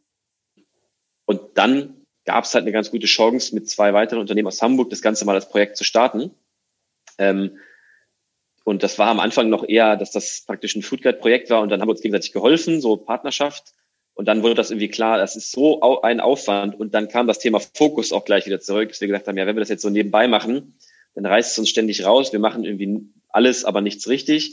[1.24, 4.90] und dann gab es halt eine ganz gute Chance, mit zwei weiteren Unternehmen aus Hamburg
[4.90, 6.32] das Ganze mal als Projekt zu starten.
[7.16, 7.56] Ähm,
[8.68, 11.80] und das war am Anfang noch eher, dass das praktisch ein Foodguide-Projekt war und dann
[11.80, 13.72] haben wir uns gegenseitig geholfen, so Partnerschaft.
[14.12, 16.78] Und dann wurde das irgendwie klar, das ist so ein Aufwand.
[16.78, 19.46] Und dann kam das Thema Fokus auch gleich wieder zurück, dass wir gesagt haben, ja,
[19.46, 20.78] wenn wir das jetzt so nebenbei machen,
[21.14, 22.30] dann reißt es uns ständig raus.
[22.34, 24.52] Wir machen irgendwie alles, aber nichts richtig.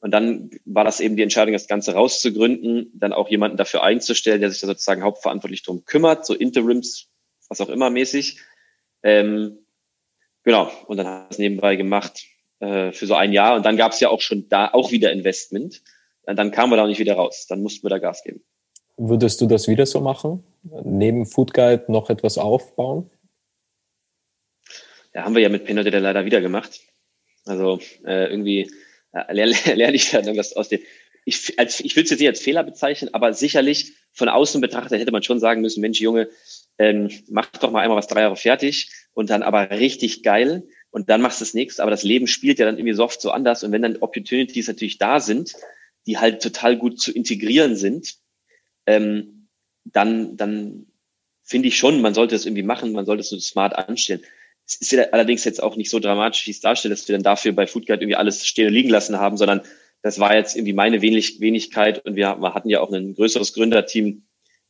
[0.00, 4.40] Und dann war das eben die Entscheidung, das Ganze rauszugründen, dann auch jemanden dafür einzustellen,
[4.40, 7.10] der sich da sozusagen hauptverantwortlich drum kümmert, so Interims,
[7.50, 8.40] was auch immer mäßig.
[9.02, 9.58] Ähm,
[10.44, 12.24] genau, und dann haben wir es nebenbei gemacht
[12.60, 13.56] äh, für so ein Jahr.
[13.56, 15.82] Und dann gab es ja auch schon da auch wieder Investment.
[16.22, 17.46] Und dann kamen wir da auch nicht wieder raus.
[17.48, 18.42] Dann mussten wir da Gas geben.
[18.96, 20.44] Würdest du das wieder so machen?
[20.84, 23.10] Neben Food Guide noch etwas aufbauen?
[25.14, 26.80] Ja, haben wir ja mit Penalty leider wieder gemacht.
[27.46, 28.70] Also äh, irgendwie
[29.12, 30.80] äh, lerne, lerne ich da irgendwas aus dem.
[31.24, 35.00] Ich, als, ich will es jetzt nicht als Fehler bezeichnen, aber sicherlich von außen betrachtet
[35.00, 36.28] hätte man schon sagen müssen, Mensch, Junge,
[36.78, 41.08] ähm, mach doch mal einmal was drei Jahre fertig und dann aber richtig geil und
[41.08, 41.82] dann machst du das nächste.
[41.82, 43.62] Aber das Leben spielt ja dann irgendwie so oft so anders.
[43.62, 45.54] Und wenn dann Opportunities natürlich da sind,
[46.06, 48.16] die halt total gut zu integrieren sind,
[48.86, 49.48] ähm,
[49.84, 50.86] dann, dann
[51.42, 54.22] finde ich schon, man sollte es irgendwie machen, man sollte es so smart anstellen.
[54.66, 57.22] Es ist ja allerdings jetzt auch nicht so dramatisch, wie es darstellt, dass wir dann
[57.22, 59.62] dafür bei Foodguide irgendwie alles stehen und liegen lassen haben, sondern
[60.02, 63.52] das war jetzt irgendwie meine Wenig Wenigkeit und wir, wir hatten ja auch ein größeres
[63.52, 64.26] Gründerteam,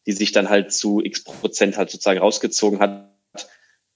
[0.07, 3.10] die sich dann halt zu x Prozent halt sozusagen rausgezogen hat.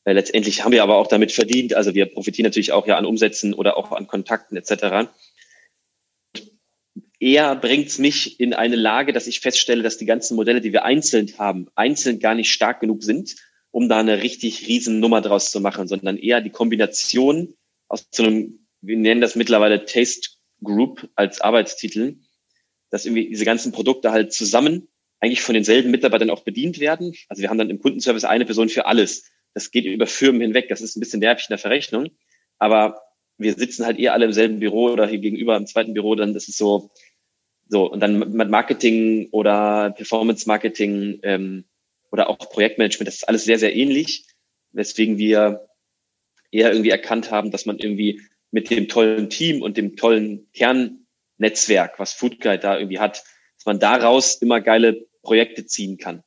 [0.04, 1.74] Weil letztendlich haben wir aber auch damit verdient.
[1.74, 5.08] Also wir profitieren natürlich auch ja an Umsätzen oder auch an Kontakten etc.
[7.18, 10.72] Eher bringt es mich in eine Lage, dass ich feststelle, dass die ganzen Modelle, die
[10.72, 13.36] wir einzeln haben, einzeln gar nicht stark genug sind,
[13.70, 17.54] um da eine richtig riesen Nummer draus zu machen, sondern eher die Kombination
[17.88, 20.30] aus so einem, wir nennen das mittlerweile Taste
[20.62, 22.16] Group als Arbeitstitel,
[22.90, 24.88] dass irgendwie diese ganzen Produkte halt zusammen
[25.20, 27.14] eigentlich von denselben Mitarbeitern auch bedient werden.
[27.28, 29.30] Also wir haben dann im Kundenservice eine Person für alles.
[29.54, 30.68] Das geht über Firmen hinweg.
[30.68, 32.10] Das ist ein bisschen nervig in der Verrechnung.
[32.58, 33.00] Aber
[33.38, 36.14] wir sitzen halt eher alle im selben Büro oder hier gegenüber im zweiten Büro.
[36.14, 36.90] Dann das ist so,
[37.68, 37.90] so.
[37.90, 41.64] Und dann mit Marketing oder Performance Marketing, ähm,
[42.14, 44.24] oder auch Projektmanagement, das ist alles sehr, sehr ähnlich,
[44.70, 45.66] weswegen wir
[46.52, 51.98] eher irgendwie erkannt haben, dass man irgendwie mit dem tollen Team und dem tollen Kernnetzwerk,
[51.98, 53.24] was Foodguide da irgendwie hat,
[53.56, 56.22] dass man daraus immer geile Projekte ziehen kann.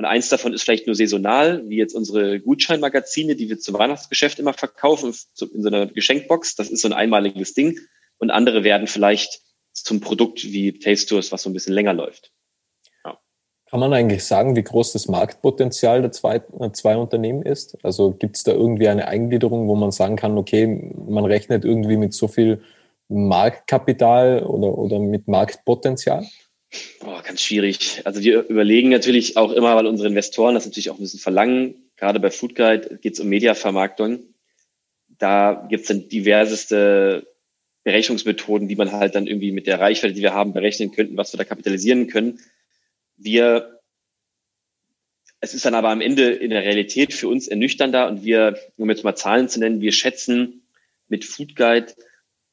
[0.00, 4.38] Und eins davon ist vielleicht nur saisonal, wie jetzt unsere Gutscheinmagazine, die wir zum Weihnachtsgeschäft
[4.38, 5.14] immer verkaufen,
[5.52, 6.56] in so einer Geschenkbox.
[6.56, 7.78] Das ist so ein einmaliges Ding.
[8.16, 9.42] Und andere werden vielleicht
[9.74, 12.32] zum Produkt wie Taste Tours, was so ein bisschen länger läuft.
[13.04, 17.76] Kann man eigentlich sagen, wie groß das Marktpotenzial der zwei, äh, zwei Unternehmen ist?
[17.84, 21.98] Also gibt es da irgendwie eine Eingliederung, wo man sagen kann, okay, man rechnet irgendwie
[21.98, 22.62] mit so viel
[23.08, 26.26] Marktkapital oder, oder mit Marktpotenzial?
[27.00, 28.02] Boah, ganz schwierig.
[28.04, 31.74] Also wir überlegen natürlich auch immer, weil unsere Investoren das natürlich auch ein bisschen verlangen.
[31.96, 34.20] Gerade bei Foodguide geht es um Mediavermarktung.
[35.08, 37.26] Da gibt es dann diverseste
[37.82, 41.32] Berechnungsmethoden, die man halt dann irgendwie mit der Reichweite, die wir haben, berechnen könnten, was
[41.32, 42.38] wir da kapitalisieren können.
[43.16, 43.80] Wir,
[45.40, 48.88] es ist dann aber am Ende in der Realität für uns ernüchternder und wir, um
[48.90, 50.62] jetzt mal Zahlen zu nennen, wir schätzen
[51.08, 51.92] mit Food Guide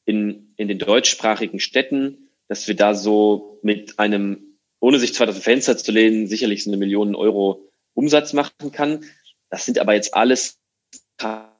[0.06, 4.48] in, in den deutschsprachigen Städten, dass wir da so mit einem
[4.80, 9.04] ohne sich zwar das Fenster zu lehnen, sicherlich so eine Million Euro Umsatz machen kann.
[9.50, 10.58] Das sind aber jetzt alles
[11.16, 11.50] keine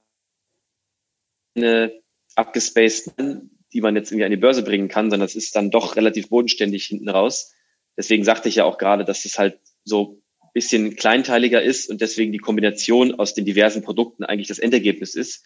[2.37, 5.97] abgespaceden, die man jetzt irgendwie an die Börse bringen kann, sondern das ist dann doch
[5.97, 7.53] relativ bodenständig hinten raus.
[7.97, 12.01] Deswegen sagte ich ja auch gerade, dass es halt so ein bisschen kleinteiliger ist und
[12.01, 15.45] deswegen die Kombination aus den diversen Produkten eigentlich das Endergebnis ist,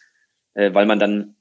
[0.54, 1.36] äh, weil man dann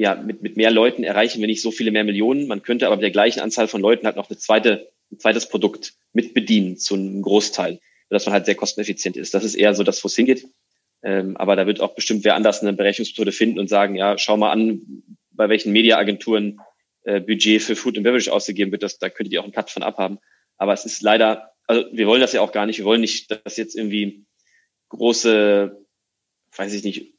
[0.00, 2.48] ja mit, mit mehr Leuten erreichen wir nicht so viele mehr Millionen.
[2.48, 5.48] Man könnte aber mit der gleichen Anzahl von Leuten halt noch eine zweite, ein zweites
[5.48, 9.34] Produkt mit bedienen zu einem Großteil, dass man halt sehr kosteneffizient ist.
[9.34, 10.48] Das ist eher so das, wo es hingeht.
[11.02, 14.36] Ähm, aber da wird auch bestimmt wer anders eine Berechnungsmethode finden und sagen, ja, schau
[14.36, 16.60] mal an, bei welchen Mediaagenturen
[17.04, 18.82] äh, Budget für Food and Beverage ausgegeben wird.
[18.82, 20.18] Das, da könntet ihr auch einen Cut von abhaben.
[20.56, 22.78] Aber es ist leider, also wir wollen das ja auch gar nicht.
[22.78, 24.24] Wir wollen nicht, dass jetzt irgendwie
[24.88, 25.78] große,
[26.56, 27.14] weiß ich nicht,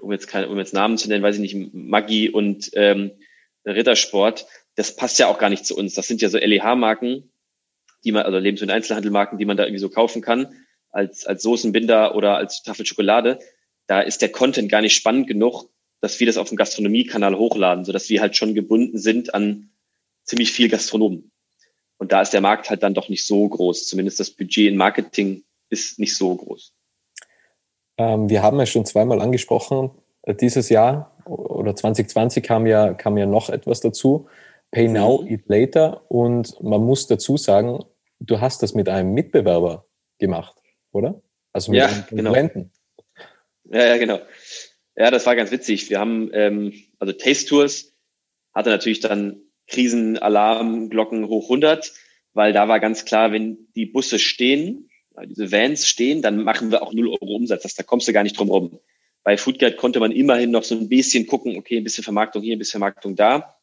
[0.00, 3.12] um jetzt keine, um jetzt Namen zu nennen, weiß ich nicht, Maggi und ähm,
[3.66, 5.94] Rittersport, das passt ja auch gar nicht zu uns.
[5.94, 7.30] Das sind ja so LEH-Marken,
[8.04, 10.54] die man, also Lebensmittel- Einzelhandelmarken, die man da irgendwie so kaufen kann
[10.90, 13.38] als, als Soßenbinder oder als Tafel Schokolade,
[13.86, 15.68] da ist der Content gar nicht spannend genug,
[16.00, 19.70] dass wir das auf dem Gastronomiekanal hochladen, sodass wir halt schon gebunden sind an
[20.24, 21.30] ziemlich viel Gastronomen.
[21.98, 23.86] Und da ist der Markt halt dann doch nicht so groß.
[23.86, 26.72] Zumindest das Budget in Marketing ist nicht so groß.
[28.00, 29.90] Ähm, wir haben ja schon zweimal angesprochen,
[30.22, 34.26] äh, dieses Jahr oder 2020 kam ja, kam ja noch etwas dazu.
[34.70, 35.28] Pay now, mhm.
[35.28, 36.02] eat later.
[36.08, 37.84] Und man muss dazu sagen,
[38.20, 39.84] du hast das mit einem Mitbewerber
[40.18, 40.60] gemacht
[40.92, 41.22] oder?
[41.52, 42.34] Also mit ja, genau.
[42.34, 44.20] Ja, ja, genau.
[44.96, 45.90] Ja, das war ganz witzig.
[45.90, 47.94] Wir haben, ähm, also Taste Tours
[48.52, 51.92] hatte natürlich dann Krisenalarmglocken hoch 100,
[52.32, 54.89] weil da war ganz klar, wenn die Busse stehen,
[55.26, 57.62] diese Vans stehen, dann machen wir auch 0 Euro Umsatz.
[57.62, 58.80] Das, da kommst du gar nicht drum rum.
[59.22, 62.56] Bei Foodguide konnte man immerhin noch so ein bisschen gucken, okay, ein bisschen Vermarktung hier,
[62.56, 63.56] ein bisschen Vermarktung da.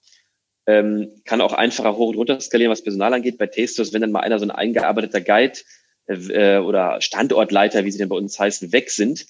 [0.68, 3.38] Ähm, kann auch einfacher hoch und runter skalieren, was Personal angeht.
[3.38, 5.60] Bei Tasters, wenn dann mal einer so ein eingearbeiteter Guide
[6.08, 9.26] äh, oder Standortleiter, wie sie denn bei uns heißen, weg sind,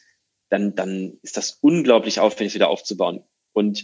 [0.49, 3.23] dann, dann ist das unglaublich aufwendig wieder aufzubauen.
[3.53, 3.83] Und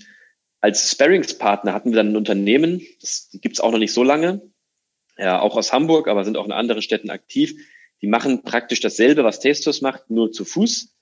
[0.61, 4.41] als Sparringspartner hatten wir dann ein Unternehmen, das gibt es auch noch nicht so lange,
[5.17, 7.53] ja, auch aus Hamburg, aber sind auch in anderen Städten aktiv.
[8.03, 10.93] Die machen praktisch dasselbe, was Tastos macht, nur zu Fuß.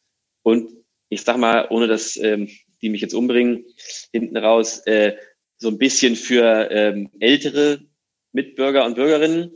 [0.43, 0.71] Und
[1.09, 2.47] ich sag mal, ohne dass ähm,
[2.83, 3.65] die mich jetzt umbringen,
[4.11, 5.17] hinten raus, äh,
[5.57, 7.81] so ein bisschen für ähm, ältere
[8.33, 9.51] Mitbürger und Bürgerinnen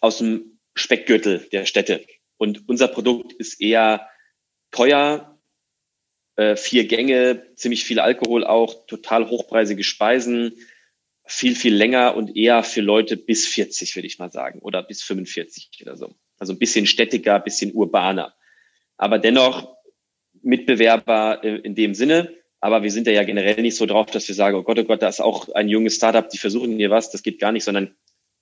[0.00, 2.04] aus dem Speckgürtel der Städte.
[2.38, 4.08] Und unser Produkt ist eher
[4.70, 5.38] teuer,
[6.36, 10.54] äh, vier Gänge, ziemlich viel Alkohol auch, total hochpreisige Speisen,
[11.26, 15.02] viel, viel länger und eher für Leute bis 40, würde ich mal sagen, oder bis
[15.02, 16.14] 45 oder so.
[16.38, 18.34] Also ein bisschen städtiger, ein bisschen urbaner.
[18.96, 19.74] Aber dennoch
[20.42, 22.34] Mitbewerber äh, in dem Sinne.
[22.60, 24.84] Aber wir sind ja, ja generell nicht so drauf, dass wir sagen, oh Gott, oh
[24.84, 27.10] Gott, da ist auch ein junges Startup, die versuchen hier was.
[27.10, 27.94] Das geht gar nicht, sondern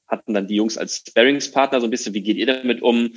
[0.07, 3.15] hatten dann die Jungs als Sparringspartner so ein bisschen, wie geht ihr damit um?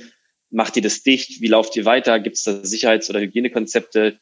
[0.50, 1.40] Macht ihr das dicht?
[1.40, 2.18] Wie lauft ihr weiter?
[2.20, 4.18] Gibt es da Sicherheits- oder Hygienekonzepte?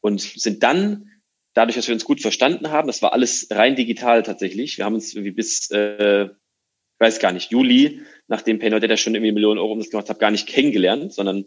[0.00, 1.10] Und sind dann,
[1.54, 4.78] dadurch, dass wir uns gut verstanden haben, das war alles rein digital tatsächlich.
[4.78, 9.14] Wir haben uns irgendwie bis, äh, ich weiß gar nicht, Juli, nachdem Paynow Data schon
[9.14, 11.46] irgendwie Millionen Euro umsatz gemacht hat, gar nicht kennengelernt, sondern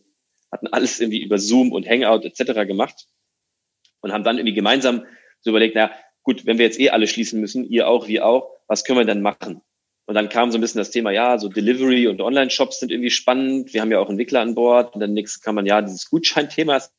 [0.52, 2.68] hatten alles irgendwie über Zoom und Hangout etc.
[2.68, 3.08] gemacht
[4.02, 5.06] und haben dann irgendwie gemeinsam
[5.42, 5.92] so überlegt, na
[6.24, 9.06] gut, wenn wir jetzt eh alle schließen müssen, ihr auch, wir auch, was können wir
[9.06, 9.62] denn machen?
[10.06, 13.10] Und dann kam so ein bisschen das Thema, ja, so Delivery und Online-Shops sind irgendwie
[13.10, 13.74] spannend.
[13.74, 14.94] Wir haben ja auch Entwickler an Bord.
[14.94, 16.92] Und dann nächstes kann man, ja, dieses Gutscheinthema ist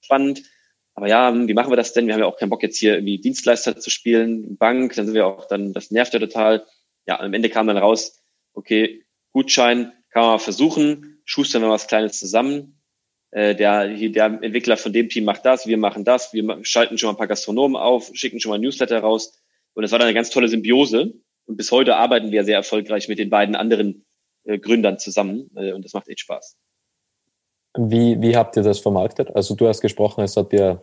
[0.00, 0.42] spannend.
[0.94, 2.06] Aber ja, wie machen wir das denn?
[2.06, 5.14] Wir haben ja auch keinen Bock jetzt hier irgendwie Dienstleister zu spielen, Bank, dann sind
[5.14, 6.64] wir auch dann, das nervt ja total.
[7.06, 8.22] Ja, am Ende kam dann raus,
[8.54, 12.80] okay, Gutschein kann man mal versuchen, schustern wir was Kleines zusammen.
[13.32, 17.08] Äh, der, der Entwickler von dem Team macht das, wir machen das, wir schalten schon
[17.08, 19.42] mal ein paar Gastronomen auf, schicken schon mal ein Newsletter raus.
[19.74, 21.14] Und das war dann eine ganz tolle Symbiose.
[21.46, 24.06] Und bis heute arbeiten wir sehr erfolgreich mit den beiden anderen
[24.44, 26.56] äh, Gründern zusammen äh, und das macht echt Spaß.
[27.76, 29.34] Wie, wie habt ihr das vermarktet?
[29.34, 30.82] Also du hast gesprochen, es hat dir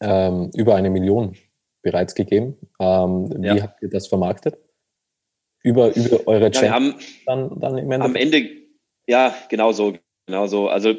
[0.00, 1.36] ähm, über eine Million
[1.82, 2.56] bereits gegeben.
[2.80, 3.62] Ähm, wie ja.
[3.62, 4.58] habt ihr das vermarktet?
[5.62, 8.04] Über, über eure Channel ja, dann, dann im Ende?
[8.04, 8.48] Am Ende,
[9.06, 9.94] ja, genau so.
[10.26, 10.68] Genau so.
[10.68, 10.94] Also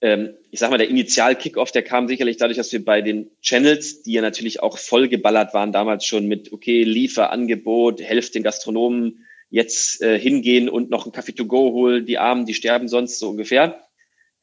[0.00, 4.02] ähm, ich sag mal, der Initial-Kickoff, der kam sicherlich dadurch, dass wir bei den Channels,
[4.02, 10.00] die ja natürlich auch vollgeballert waren, damals schon mit, okay, Lieferangebot, helft den Gastronomen, jetzt
[10.02, 13.30] äh, hingehen und noch einen Kaffee to go holen, die Armen, die sterben sonst so
[13.30, 13.87] ungefähr,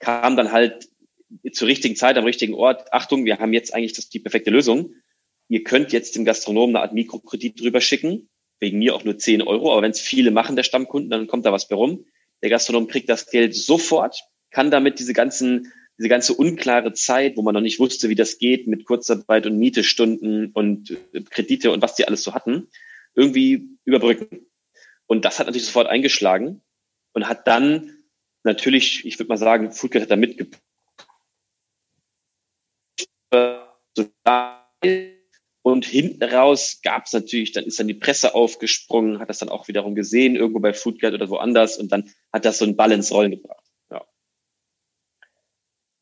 [0.05, 0.87] kam dann halt
[1.51, 2.93] zur richtigen Zeit am richtigen Ort.
[2.93, 4.93] Achtung, wir haben jetzt eigentlich das, die perfekte Lösung.
[5.49, 8.29] Ihr könnt jetzt dem Gastronomen eine Art Mikrokredit drüber schicken,
[8.59, 11.45] wegen mir auch nur 10 Euro, aber wenn es viele machen, der Stammkunden, dann kommt
[11.45, 12.05] da was bei rum.
[12.43, 14.21] Der Gastronom kriegt das Geld sofort,
[14.51, 18.37] kann damit diese ganzen, diese ganze unklare Zeit, wo man noch nicht wusste, wie das
[18.37, 22.67] geht mit Kurzarbeit und Mietestunden und äh, Kredite und was die alles so hatten,
[23.15, 24.45] irgendwie überbrücken.
[25.07, 26.61] Und das hat natürlich sofort eingeschlagen
[27.13, 27.94] und hat dann
[28.45, 30.61] natürlich, ich würde mal sagen, Foodgate hat da mitgepackt.
[35.63, 39.49] Und hinten raus gab es natürlich, dann ist dann die Presse aufgesprungen, hat das dann
[39.49, 42.91] auch wiederum gesehen, irgendwo bei Foodgate oder woanders und dann hat das so einen Ball
[42.91, 43.65] ins Rollen gebracht.
[43.89, 44.05] Ja.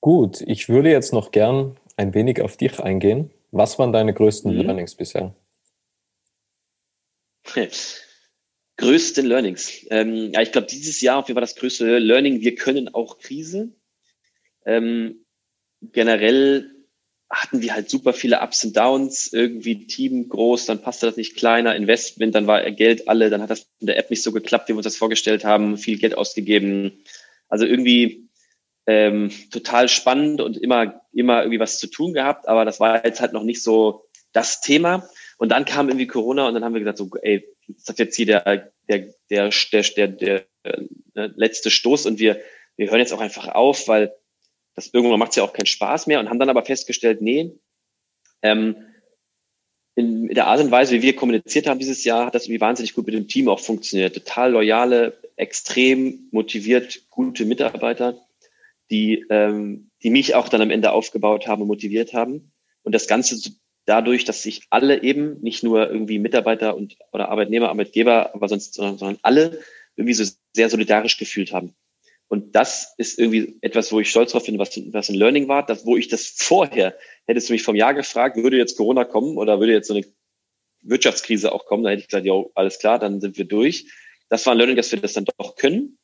[0.02, 3.32] Gut, ich würde jetzt noch gern ein wenig auf dich eingehen.
[3.52, 4.62] Was waren deine größten mhm.
[4.62, 5.34] Learnings bisher?
[8.78, 9.86] größten Learnings.
[9.90, 12.42] Ähm, ja, ich glaube, dieses Jahr auf jeden Fall das größte Learning.
[12.42, 13.72] Wir können auch Krise.
[14.66, 15.26] Ähm,
[15.82, 16.70] generell
[17.30, 21.36] hatten wir halt super viele Ups und Downs, irgendwie Team groß, dann passte das nicht
[21.36, 24.70] kleiner, Investment, dann war Geld alle, dann hat das in der App nicht so geklappt,
[24.70, 27.04] wie wir uns das vorgestellt haben, viel Geld ausgegeben.
[27.50, 28.30] Also irgendwie
[28.86, 33.20] ähm, total spannend und immer, immer irgendwie was zu tun gehabt, aber das war jetzt
[33.20, 35.10] halt noch nicht so das Thema.
[35.38, 38.16] Und dann kam irgendwie Corona und dann haben wir gesagt, so, ey, das ist jetzt
[38.16, 40.46] hier der, der, der, der, der, der,
[41.16, 42.40] der letzte Stoß und wir,
[42.76, 44.14] wir hören jetzt auch einfach auf, weil
[44.76, 47.52] das irgendwann macht es ja auch keinen Spaß mehr und haben dann aber festgestellt, nee,
[48.42, 48.76] ähm,
[49.96, 52.96] in der Art und Weise, wie wir kommuniziert haben dieses Jahr, hat das irgendwie wahnsinnig
[52.96, 54.16] gut mit dem Team auch funktioniert.
[54.16, 58.18] Total loyale, extrem motiviert, gute Mitarbeiter,
[58.90, 62.52] die, ähm, die mich auch dann am Ende aufgebaut haben und motiviert haben.
[62.82, 63.38] Und das Ganze
[63.86, 68.76] dadurch, dass sich alle eben, nicht nur irgendwie Mitarbeiter und oder Arbeitnehmer, Arbeitgeber, aber sonst,
[68.76, 69.60] sondern, sondern alle
[69.96, 70.24] irgendwie so
[70.54, 71.76] sehr solidarisch gefühlt haben.
[72.28, 75.66] Und das ist irgendwie etwas, wo ich stolz drauf bin, was, was ein Learning war,
[75.66, 79.38] dass, wo ich das vorher, hättest du mich vom Jahr gefragt, würde jetzt Corona kommen
[79.38, 80.06] oder würde jetzt so eine
[80.82, 83.86] Wirtschaftskrise auch kommen, dann hätte ich gesagt, ja, alles klar, dann sind wir durch.
[84.30, 85.98] Das war ein Learning, dass wir das dann doch können.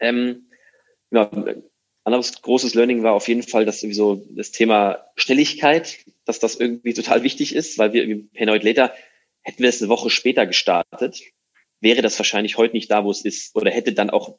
[0.00, 0.48] Ähm,
[1.10, 1.28] genau,
[2.08, 6.94] anderes großes Learning war auf jeden Fall, dass sowieso das Thema Schnelligkeit, dass das irgendwie
[6.94, 8.92] total wichtig ist, weil wir irgendwie Paynoid Later,
[9.42, 11.20] hätten wir es eine Woche später gestartet,
[11.80, 14.38] wäre das wahrscheinlich heute nicht da, wo es ist, oder hätte dann auch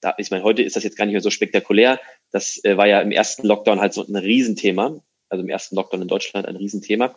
[0.00, 2.00] da, ich meine, heute ist das jetzt gar nicht mehr so spektakulär.
[2.30, 5.02] Das äh, war ja im ersten Lockdown halt so ein Riesenthema.
[5.28, 7.14] Also im ersten Lockdown in Deutschland ein Riesenthema.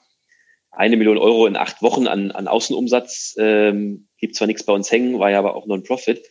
[0.71, 4.91] Eine Million Euro in acht Wochen an, an Außenumsatz ähm, gibt zwar nichts bei uns
[4.91, 6.23] hängen, war ja aber auch Non-Profit.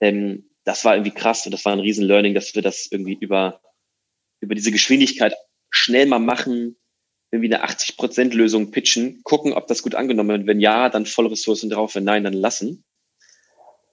[0.00, 3.60] Ähm, das war irgendwie krass und das war ein Riesen-Learning, dass wir das irgendwie über,
[4.40, 5.34] über diese Geschwindigkeit
[5.70, 6.76] schnell mal machen,
[7.30, 10.46] irgendwie eine 80-Prozent-Lösung pitchen, gucken, ob das gut angenommen wird.
[10.46, 12.84] Wenn ja, dann volle Ressourcen drauf, wenn nein, dann lassen.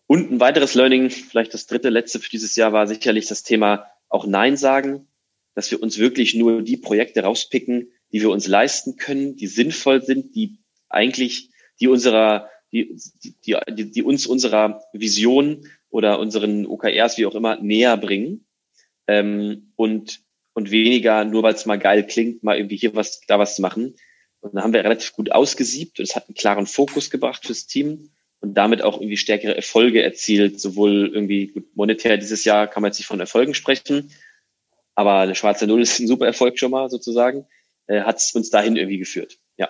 [0.07, 3.85] Und ein weiteres Learning, vielleicht das dritte, letzte für dieses Jahr, war sicherlich das Thema
[4.09, 5.07] auch Nein sagen,
[5.55, 10.01] dass wir uns wirklich nur die Projekte rauspicken, die wir uns leisten können, die sinnvoll
[10.01, 10.59] sind, die
[10.89, 11.49] eigentlich,
[11.79, 12.99] die unserer, die,
[13.45, 18.45] die, die, die uns unserer Vision oder unseren OKRs, wie auch immer, näher bringen.
[19.07, 20.21] Ähm, und,
[20.53, 23.61] und weniger, nur weil es mal geil klingt, mal irgendwie hier was, da was zu
[23.61, 23.95] machen.
[24.41, 27.67] Und dann haben wir relativ gut ausgesiebt und es hat einen klaren Fokus gebracht fürs
[27.67, 30.61] Team und damit auch irgendwie stärkere Erfolge erzielt.
[30.61, 34.11] Sowohl irgendwie monetär dieses Jahr kann man jetzt nicht von Erfolgen sprechen,
[34.95, 37.45] aber eine schwarze Null ist ein super Erfolg schon mal sozusagen,
[37.87, 39.39] äh, hat uns dahin irgendwie geführt.
[39.57, 39.69] Ja.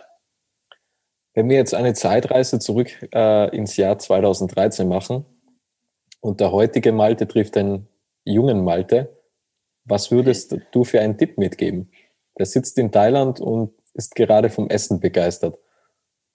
[1.34, 5.26] Wenn wir jetzt eine Zeitreise zurück äh, ins Jahr 2013 machen
[6.22, 7.88] und der heutige Malte trifft den
[8.26, 9.16] jungen Malte,
[9.86, 11.92] was würdest du für einen Tipp mitgeben?
[12.38, 15.58] Der sitzt in Thailand und ist gerade vom Essen begeistert.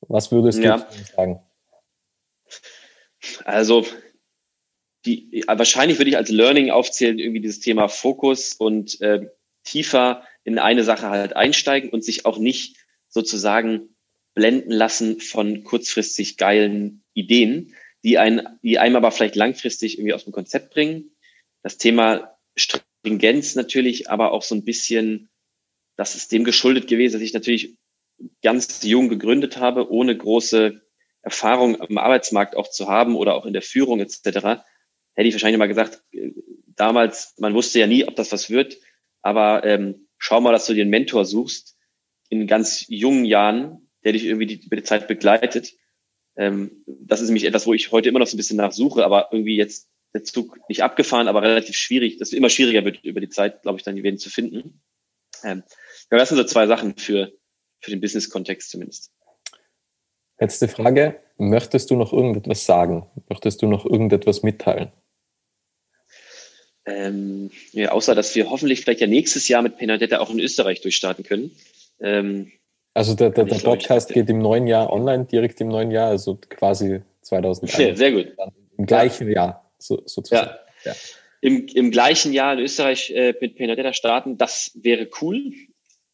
[0.01, 0.79] Was würdest ja.
[0.79, 1.41] du sagen?
[3.45, 3.87] Also
[5.07, 9.29] die, wahrscheinlich würde ich als Learning aufzählen, irgendwie dieses Thema Fokus und äh,
[9.63, 12.77] tiefer in eine Sache halt einsteigen und sich auch nicht
[13.09, 13.95] sozusagen
[14.35, 17.75] blenden lassen von kurzfristig geilen Ideen,
[18.05, 21.11] die, ein, die einem aber vielleicht langfristig irgendwie aus dem Konzept bringen.
[21.63, 25.31] Das Thema Stringenz natürlich, aber auch so ein bisschen,
[25.97, 27.77] das ist dem geschuldet gewesen, dass ich natürlich
[28.43, 30.83] ganz jung gegründet habe, ohne große
[31.23, 34.63] Erfahrung am Arbeitsmarkt auch zu haben oder auch in der Führung etc.,
[35.17, 36.03] hätte ich wahrscheinlich mal gesagt,
[36.67, 38.77] damals, man wusste ja nie, ob das was wird,
[39.23, 41.79] aber ähm, schau mal, dass du dir einen Mentor suchst
[42.29, 45.73] in ganz jungen Jahren, der dich irgendwie die, die Zeit begleitet.
[46.37, 49.29] Ähm, das ist nämlich etwas, wo ich heute immer noch so ein bisschen nachsuche, aber
[49.31, 53.21] irgendwie jetzt der Zug nicht abgefahren, aber relativ schwierig, dass es immer schwieriger wird über
[53.21, 54.83] die Zeit, glaube ich, dann wen zu finden.
[55.43, 55.63] Ähm,
[56.11, 57.33] ja, das sind so zwei Sachen für,
[57.81, 59.13] für den Business-Kontext zumindest.
[60.39, 61.21] Letzte Frage.
[61.37, 63.07] Möchtest du noch irgendetwas sagen?
[63.29, 64.93] Möchtest du noch irgendetwas mitteilen?
[66.87, 70.81] Ähm, ja, außer, dass wir hoffentlich vielleicht ja nächstes Jahr mit Penadetta auch in Österreich
[70.81, 71.57] durchstarten können.
[72.01, 72.53] Ähm,
[72.95, 76.39] also der, der, der Podcast geht im neuen Jahr online, direkt im neuen Jahr, also
[76.49, 77.77] quasi 2001.
[77.77, 78.33] Sehr, sehr gut.
[78.79, 79.35] Im gleichen ja.
[79.35, 80.51] Jahr, so, sozusagen.
[80.85, 80.93] Ja.
[80.93, 80.97] ja.
[81.41, 85.53] Im, Im gleichen Jahr in Österreich äh, mit Penadetta starten, das wäre cool.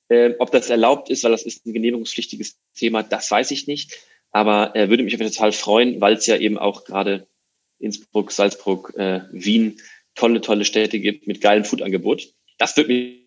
[0.08, 3.92] Äh, ob das erlaubt ist, weil das ist ein genehmigungspflichtiges Thema, das weiß ich nicht.
[4.32, 7.28] Aber er äh, würde mich total freuen, weil es ja eben auch gerade
[7.78, 9.80] Innsbruck, Salzburg, äh, Wien
[10.14, 12.32] tolle, tolle Städte gibt mit geilem Foodangebot.
[12.58, 13.20] Das würde mich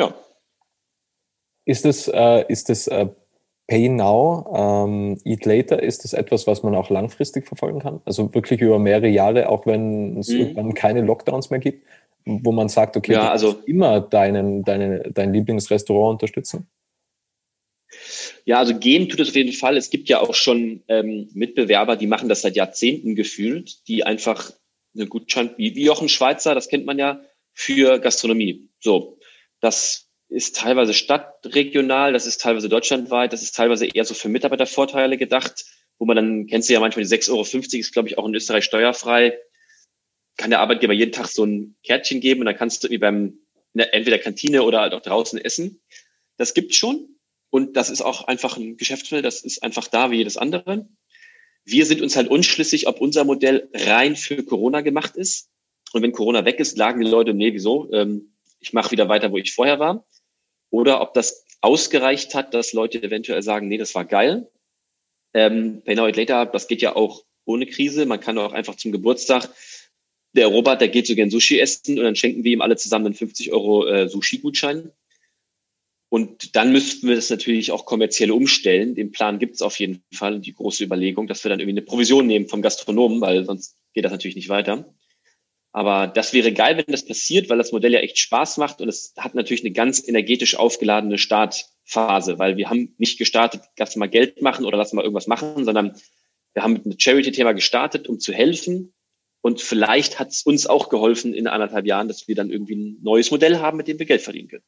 [0.00, 0.14] ja.
[1.64, 3.08] Ist das, äh, ist das äh,
[3.68, 4.52] Pay Now,
[4.86, 8.00] ähm, Eat Later, ist das etwas, was man auch langfristig verfolgen kann?
[8.04, 10.40] Also wirklich über mehrere Jahre, auch wenn es mhm.
[10.40, 11.86] irgendwann keine Lockdowns mehr gibt,
[12.24, 16.68] wo man sagt, okay, ja, also immer deinen, deine, dein Lieblingsrestaurant unterstützen?
[18.44, 19.76] Ja, also gehen tut es auf jeden Fall.
[19.76, 24.50] Es gibt ja auch schon ähm, Mitbewerber, die machen das seit Jahrzehnten gefühlt, die einfach
[24.94, 27.20] eine Gutschein, wie, wie Jochen Schweizer, das kennt man ja,
[27.52, 28.68] für Gastronomie.
[28.80, 29.19] So,
[29.60, 35.18] das ist teilweise stadtregional, das ist teilweise deutschlandweit, das ist teilweise eher so für Mitarbeitervorteile
[35.18, 35.64] gedacht,
[35.98, 38.34] wo man dann, kennst du ja manchmal die 6,50 Euro, ist glaube ich auch in
[38.34, 39.38] Österreich steuerfrei,
[40.36, 43.38] kann der Arbeitgeber jeden Tag so ein Kärtchen geben und dann kannst du irgendwie beim,
[43.74, 45.80] entweder Kantine oder halt auch draußen essen.
[46.36, 47.16] Das gibt's schon
[47.50, 50.88] und das ist auch einfach ein Geschäftsmodell, das ist einfach da wie jedes andere.
[51.64, 55.50] Wir sind uns halt unschlüssig, ob unser Modell rein für Corona gemacht ist.
[55.92, 57.92] Und wenn Corona weg ist, lagen die Leute, nee, wieso?
[57.92, 60.06] Ähm, ich mache wieder weiter, wo ich vorher war
[60.70, 64.50] oder ob das ausgereicht hat, dass Leute eventuell sagen, nee, das war geil.
[65.34, 68.06] Ähm, Pay Now It Later, das geht ja auch ohne Krise.
[68.06, 69.48] Man kann auch einfach zum Geburtstag,
[70.32, 73.06] der Robert, der geht so gern Sushi essen und dann schenken wir ihm alle zusammen
[73.06, 74.92] einen 50 Euro äh, Sushi-Gutschein.
[76.08, 78.94] Und dann müssten wir das natürlich auch kommerziell umstellen.
[78.96, 81.86] Den Plan gibt es auf jeden Fall, die große Überlegung, dass wir dann irgendwie eine
[81.86, 84.92] Provision nehmen vom Gastronomen, weil sonst geht das natürlich nicht weiter.
[85.72, 88.88] Aber das wäre geil, wenn das passiert, weil das Modell ja echt Spaß macht und
[88.88, 94.08] es hat natürlich eine ganz energetisch aufgeladene Startphase, weil wir haben nicht gestartet, lass mal
[94.08, 95.94] Geld machen oder lass mal irgendwas machen, sondern
[96.54, 98.92] wir haben mit einem Charity-Thema gestartet, um zu helfen.
[99.42, 102.98] Und vielleicht hat es uns auch geholfen in anderthalb Jahren, dass wir dann irgendwie ein
[103.02, 104.64] neues Modell haben, mit dem wir Geld verdienen können.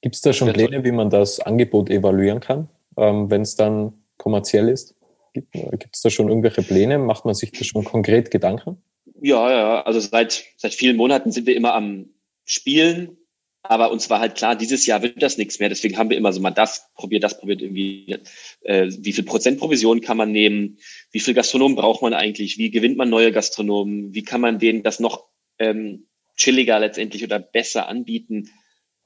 [0.00, 3.92] Gibt es da schon Pläne, wie man das Angebot evaluieren kann, ähm, wenn es dann
[4.16, 4.94] kommerziell ist?
[5.32, 6.98] Gibt es da schon irgendwelche Pläne?
[6.98, 8.82] Macht man sich da schon konkret Gedanken?
[9.20, 12.10] Ja, ja, also seit, seit vielen Monaten sind wir immer am
[12.44, 13.16] Spielen,
[13.62, 15.68] aber uns war halt klar, dieses Jahr wird das nichts mehr.
[15.68, 18.18] Deswegen haben wir immer so mal das probiert, das probiert irgendwie.
[18.60, 20.78] Äh, wie viel Prozent Provision kann man nehmen?
[21.10, 22.58] Wie viel Gastronomen braucht man eigentlich?
[22.58, 24.14] Wie gewinnt man neue Gastronomen?
[24.14, 25.26] Wie kann man denen das noch
[25.58, 26.06] ähm,
[26.36, 28.50] chilliger letztendlich oder besser anbieten?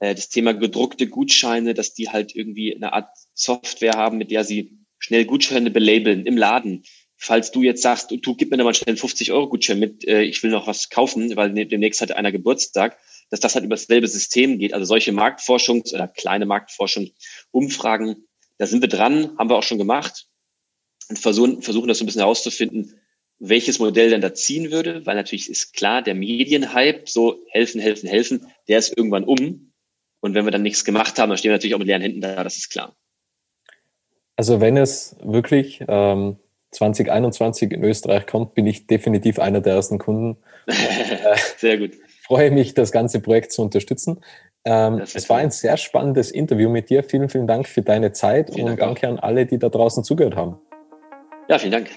[0.00, 4.44] Äh, das Thema gedruckte Gutscheine, dass die halt irgendwie eine Art Software haben, mit der
[4.44, 6.82] sie schnell Gutscheine belabeln im Laden
[7.20, 10.08] falls du jetzt sagst, du gib mir da mal schnell einen 50 Euro Gutschein mit,
[10.08, 12.98] äh, ich will noch was kaufen, weil ne, demnächst hat einer Geburtstag,
[13.28, 14.72] dass das halt über dasselbe System geht.
[14.72, 17.10] Also solche Marktforschungs- oder kleine Marktforschung,
[17.50, 18.24] Umfragen,
[18.56, 20.28] da sind wir dran, haben wir auch schon gemacht
[21.10, 22.98] und versuchen, versuchen das so ein bisschen herauszufinden,
[23.38, 28.08] welches Modell denn da ziehen würde, weil natürlich ist klar, der Medienhype, so helfen, helfen,
[28.08, 29.72] helfen, der ist irgendwann um.
[30.20, 32.20] Und wenn wir dann nichts gemacht haben, dann stehen wir natürlich auch mit leeren Händen
[32.22, 32.96] da, das ist klar.
[34.36, 36.38] Also wenn es wirklich ähm,
[36.72, 40.36] 2021 in Österreich kommt, bin ich definitiv einer der ersten Kunden.
[41.56, 41.92] sehr gut.
[42.22, 44.20] freue mich, das ganze Projekt zu unterstützen.
[44.64, 47.02] Ähm, es war ein sehr spannendes Interview mit dir.
[47.02, 49.12] Vielen, vielen Dank für deine Zeit vielen und Dank danke auch.
[49.12, 50.58] an alle, die da draußen zugehört haben.
[51.48, 51.90] Ja, vielen Dank.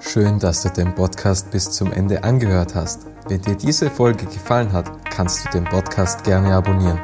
[0.00, 3.06] Schön, dass du den Podcast bis zum Ende angehört hast.
[3.28, 7.00] Wenn dir diese Folge gefallen hat, kannst du den Podcast gerne abonnieren.